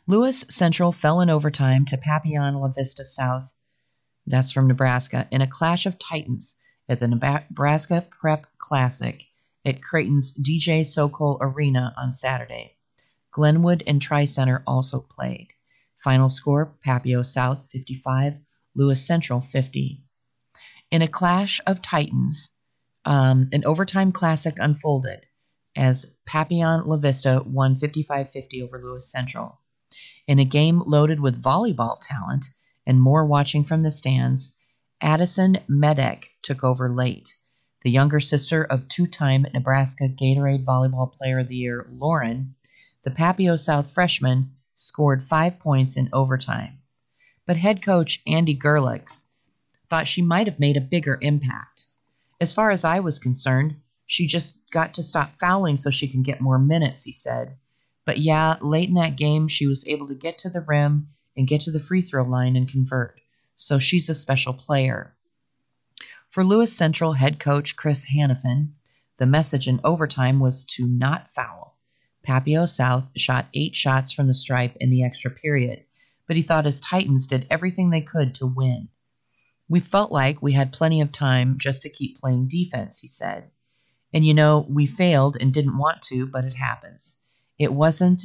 [0.06, 3.54] Lewis Central fell in overtime to Papillion La Vista South
[4.26, 9.22] that's from Nebraska, in a clash of titans at the Nebraska Prep Classic
[9.66, 12.76] at Creighton's DJ Sokol Arena on Saturday.
[13.32, 15.48] Glenwood and Tri Center also played.
[16.02, 18.36] Final score Papio South 55,
[18.74, 20.02] Lewis Central 50.
[20.90, 22.54] In a clash of titans,
[23.04, 25.26] um, an overtime classic unfolded
[25.76, 29.58] as Papillion La Vista won 55 50 over Lewis Central.
[30.26, 32.46] In a game loaded with volleyball talent,
[32.86, 34.56] and more watching from the stands,
[35.00, 37.34] Addison Medek took over late.
[37.82, 42.54] The younger sister of two time Nebraska Gatorade Volleyball Player of the Year, Lauren,
[43.02, 46.78] the Papio South freshman, scored five points in overtime.
[47.46, 49.26] But head coach Andy Gerlichs
[49.90, 51.86] thought she might have made a bigger impact.
[52.40, 56.22] As far as I was concerned, she just got to stop fouling so she can
[56.22, 57.56] get more minutes, he said.
[58.04, 61.48] But yeah, late in that game, she was able to get to the rim and
[61.48, 63.20] get to the free throw line and convert.
[63.56, 65.16] So she's a special player.
[66.28, 68.72] For Lewis Central head coach Chris Hanifin,
[69.18, 71.78] the message in overtime was to not foul.
[72.26, 75.84] Papio South shot eight shots from the stripe in the extra period,
[76.26, 78.88] but he thought his Titans did everything they could to win.
[79.68, 83.50] We felt like we had plenty of time just to keep playing defense, he said.
[84.14, 87.20] And you know, we failed and didn't want to, but it happens.
[87.58, 88.22] It wasn't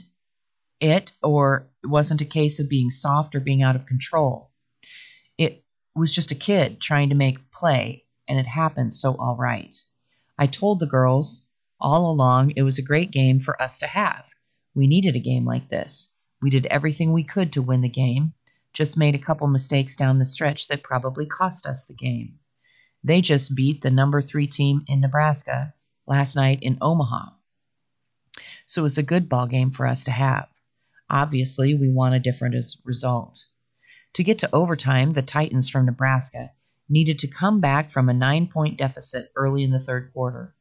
[0.80, 4.52] it, or it wasn't a case of being soft or being out of control.
[5.36, 5.66] It
[5.96, 9.76] was just a kid trying to make play, and it happened so all right.
[10.38, 11.50] I told the girls
[11.82, 14.26] all along it was a great game for us to have.
[14.76, 16.14] We needed a game like this.
[16.40, 18.34] We did everything we could to win the game,
[18.74, 22.38] just made a couple mistakes down the stretch that probably cost us the game.
[23.04, 25.74] They just beat the number three team in Nebraska
[26.10, 27.30] last night in Omaha.
[28.66, 30.49] So it was a good ball game for us to have.
[31.10, 33.45] Obviously, we want a different result.
[34.14, 36.51] To get to overtime, the Titans from Nebraska
[36.89, 40.55] needed to come back from a nine point deficit early in the third quarter.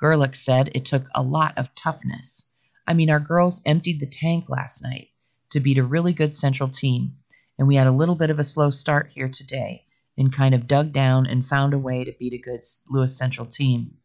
[0.00, 2.52] Gerlich said it took a lot of toughness.
[2.86, 5.08] I mean, our girls emptied the tank last night
[5.50, 7.16] to beat a really good Central team,
[7.58, 9.84] and we had a little bit of a slow start here today
[10.16, 13.46] and kind of dug down and found a way to beat a good Lewis Central
[13.46, 13.98] team.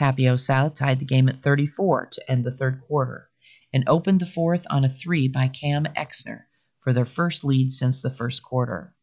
[0.00, 3.28] Papio South tied the game at 34 to end the third quarter
[3.74, 6.44] and opened the fourth on a three by Cam Exner
[6.80, 8.94] for their first lead since the first quarter.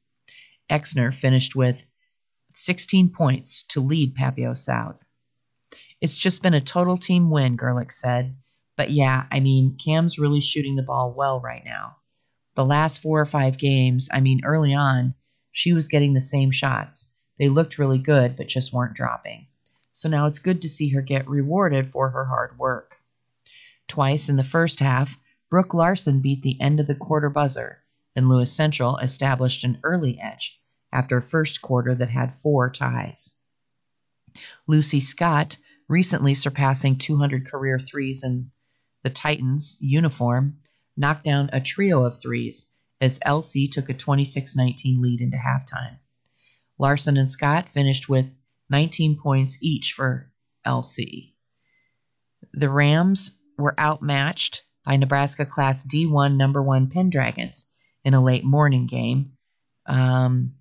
[0.69, 1.85] Exner finished with
[2.55, 4.97] 16 points to lead Papio South.
[6.01, 8.35] It's just been a total team win, Gerlich said.
[8.75, 11.97] But yeah, I mean, Cam's really shooting the ball well right now.
[12.55, 15.13] The last four or five games, I mean, early on,
[15.51, 17.13] she was getting the same shots.
[17.37, 19.47] They looked really good, but just weren't dropping
[19.99, 22.95] so now it's good to see her get rewarded for her hard work.
[23.85, 25.17] Twice in the first half,
[25.49, 27.79] Brooke Larson beat the end of the quarter buzzer,
[28.15, 30.57] and Lewis Central established an early edge
[30.89, 33.33] after a first quarter that had four ties.
[34.67, 35.57] Lucy Scott,
[35.89, 38.51] recently surpassing 200 career threes in
[39.03, 40.59] the Titans uniform,
[40.95, 42.67] knocked down a trio of threes
[43.01, 45.97] as LC took a 26 19 lead into halftime.
[46.77, 48.31] Larson and Scott finished with
[48.69, 50.31] 19 points each for
[50.65, 51.33] LC.
[52.53, 57.71] The Rams were outmatched by Nebraska Class D1 number one Pendragons
[58.03, 59.33] in a late morning game.
[59.85, 60.55] Um,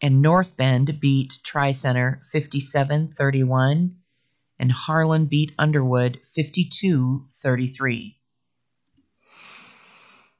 [0.00, 3.96] and North Bend beat Tri Center 57 31,
[4.58, 8.20] and Harlan beat Underwood 52 33.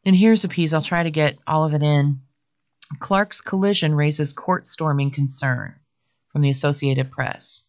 [0.04, 2.20] And here's a piece, I'll try to get all of it in.
[2.98, 5.74] Clark's collision raises court storming concern
[6.30, 7.64] from the Associated Press.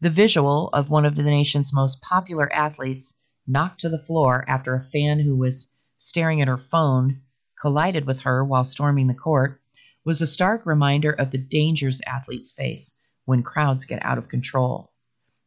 [0.00, 4.74] The visual of one of the nation's most popular athletes knocked to the floor after
[4.74, 7.22] a fan who was staring at her phone
[7.60, 9.60] collided with her while storming the court
[10.04, 14.92] was a stark reminder of the dangers athletes face when crowds get out of control.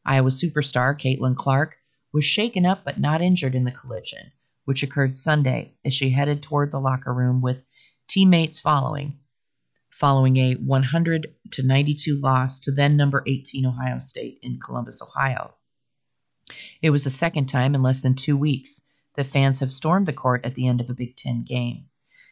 [0.06, 1.78] Iowa superstar Caitlin Clark
[2.12, 4.34] was shaken up but not injured in the collision,
[4.66, 7.64] which occurred Sunday as she headed toward the locker room with
[8.10, 9.20] teammates following,
[9.92, 15.54] following a 100 to 92 loss to then number 18 Ohio State in Columbus, Ohio.
[16.82, 20.14] It was the second time in less than two weeks that fans have stormed the
[20.14, 21.86] court at the end of a Big Ten game.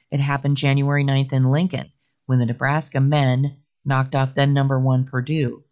[0.09, 1.91] It happened January 9th in Lincoln
[2.25, 5.63] when the Nebraska men knocked off then number one Purdue.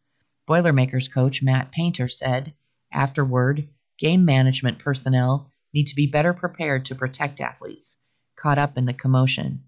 [0.46, 2.54] Boilermakers coach Matt Painter said,
[2.92, 8.04] afterward, game management personnel need to be better prepared to protect athletes
[8.36, 9.64] caught up in the commotion.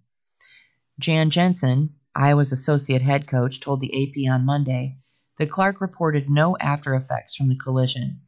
[1.00, 4.98] Jan Jensen, Iowa's associate head coach, told the AP on Monday
[5.38, 8.22] that Clark reported no after effects from the collision.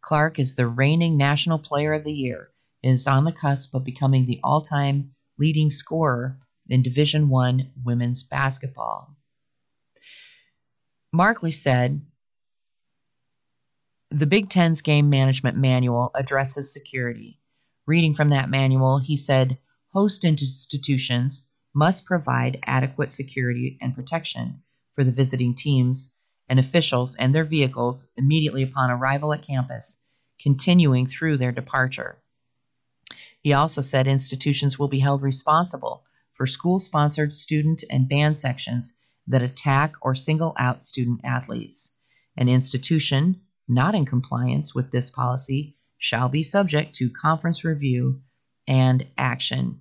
[0.00, 2.50] Clark is the reigning National Player of the Year
[2.84, 8.22] and is on the cusp of becoming the all-time leading scorer in Division One women's
[8.22, 9.16] basketball.
[11.12, 12.00] Markley said,
[14.10, 17.40] the Big Ten's game management manual addresses security.
[17.86, 19.58] Reading from that manual, he said,
[19.92, 24.62] host institutions must provide adequate security and protection
[24.94, 26.16] for the visiting teams
[26.48, 30.02] and officials and their vehicles immediately upon arrival at campus,
[30.40, 32.18] continuing through their departure.
[33.40, 36.04] He also said institutions will be held responsible
[36.34, 41.98] for school sponsored student and band sections that attack or single out student athletes.
[42.36, 48.20] An institution not in compliance with this policy shall be subject to conference review
[48.66, 49.80] and action.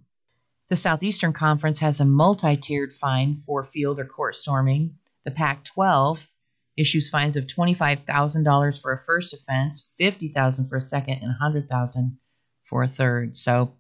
[0.72, 4.96] The Southeastern Conference has a multi tiered fine for field or court storming.
[5.26, 6.26] The Pac 12
[6.78, 12.16] issues fines of $25,000 for a first offense, $50,000 for a second, and $100,000
[12.64, 13.36] for a third.
[13.36, 13.74] So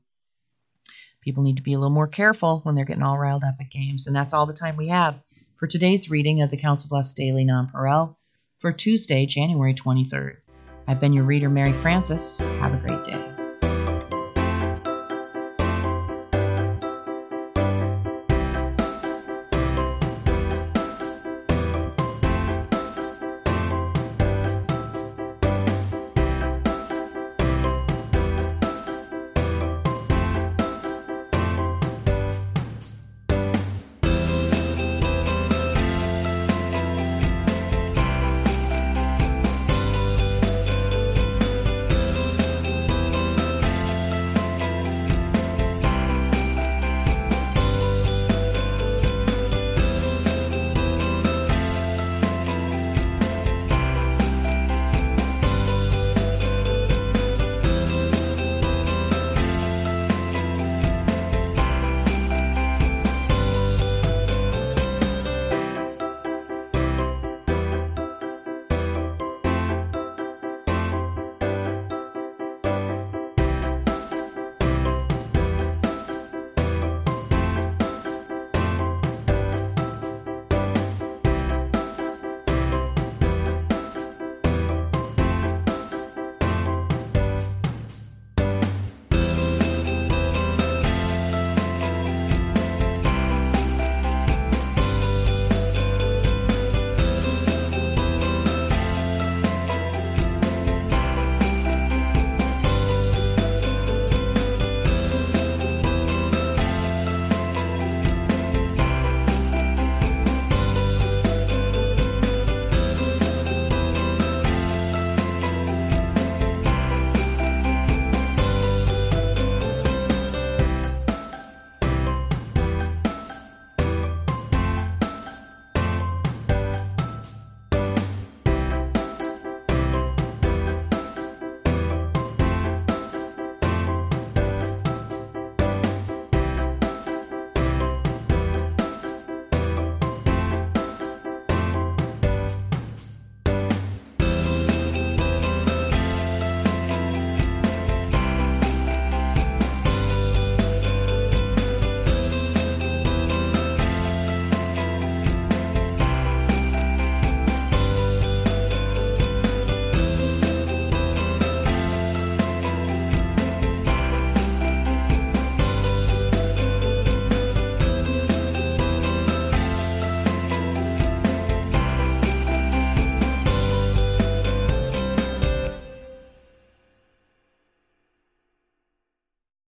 [1.21, 3.71] people need to be a little more careful when they're getting all riled up at
[3.71, 4.07] games.
[4.07, 5.15] And that's all the time we have
[5.55, 8.17] for today's reading of the Council Bluffs Daily Nonpareil
[8.57, 10.39] for Tuesday, January 23rd.
[10.89, 12.41] I've been your reader, Mary Frances.
[12.41, 13.40] Have a great day.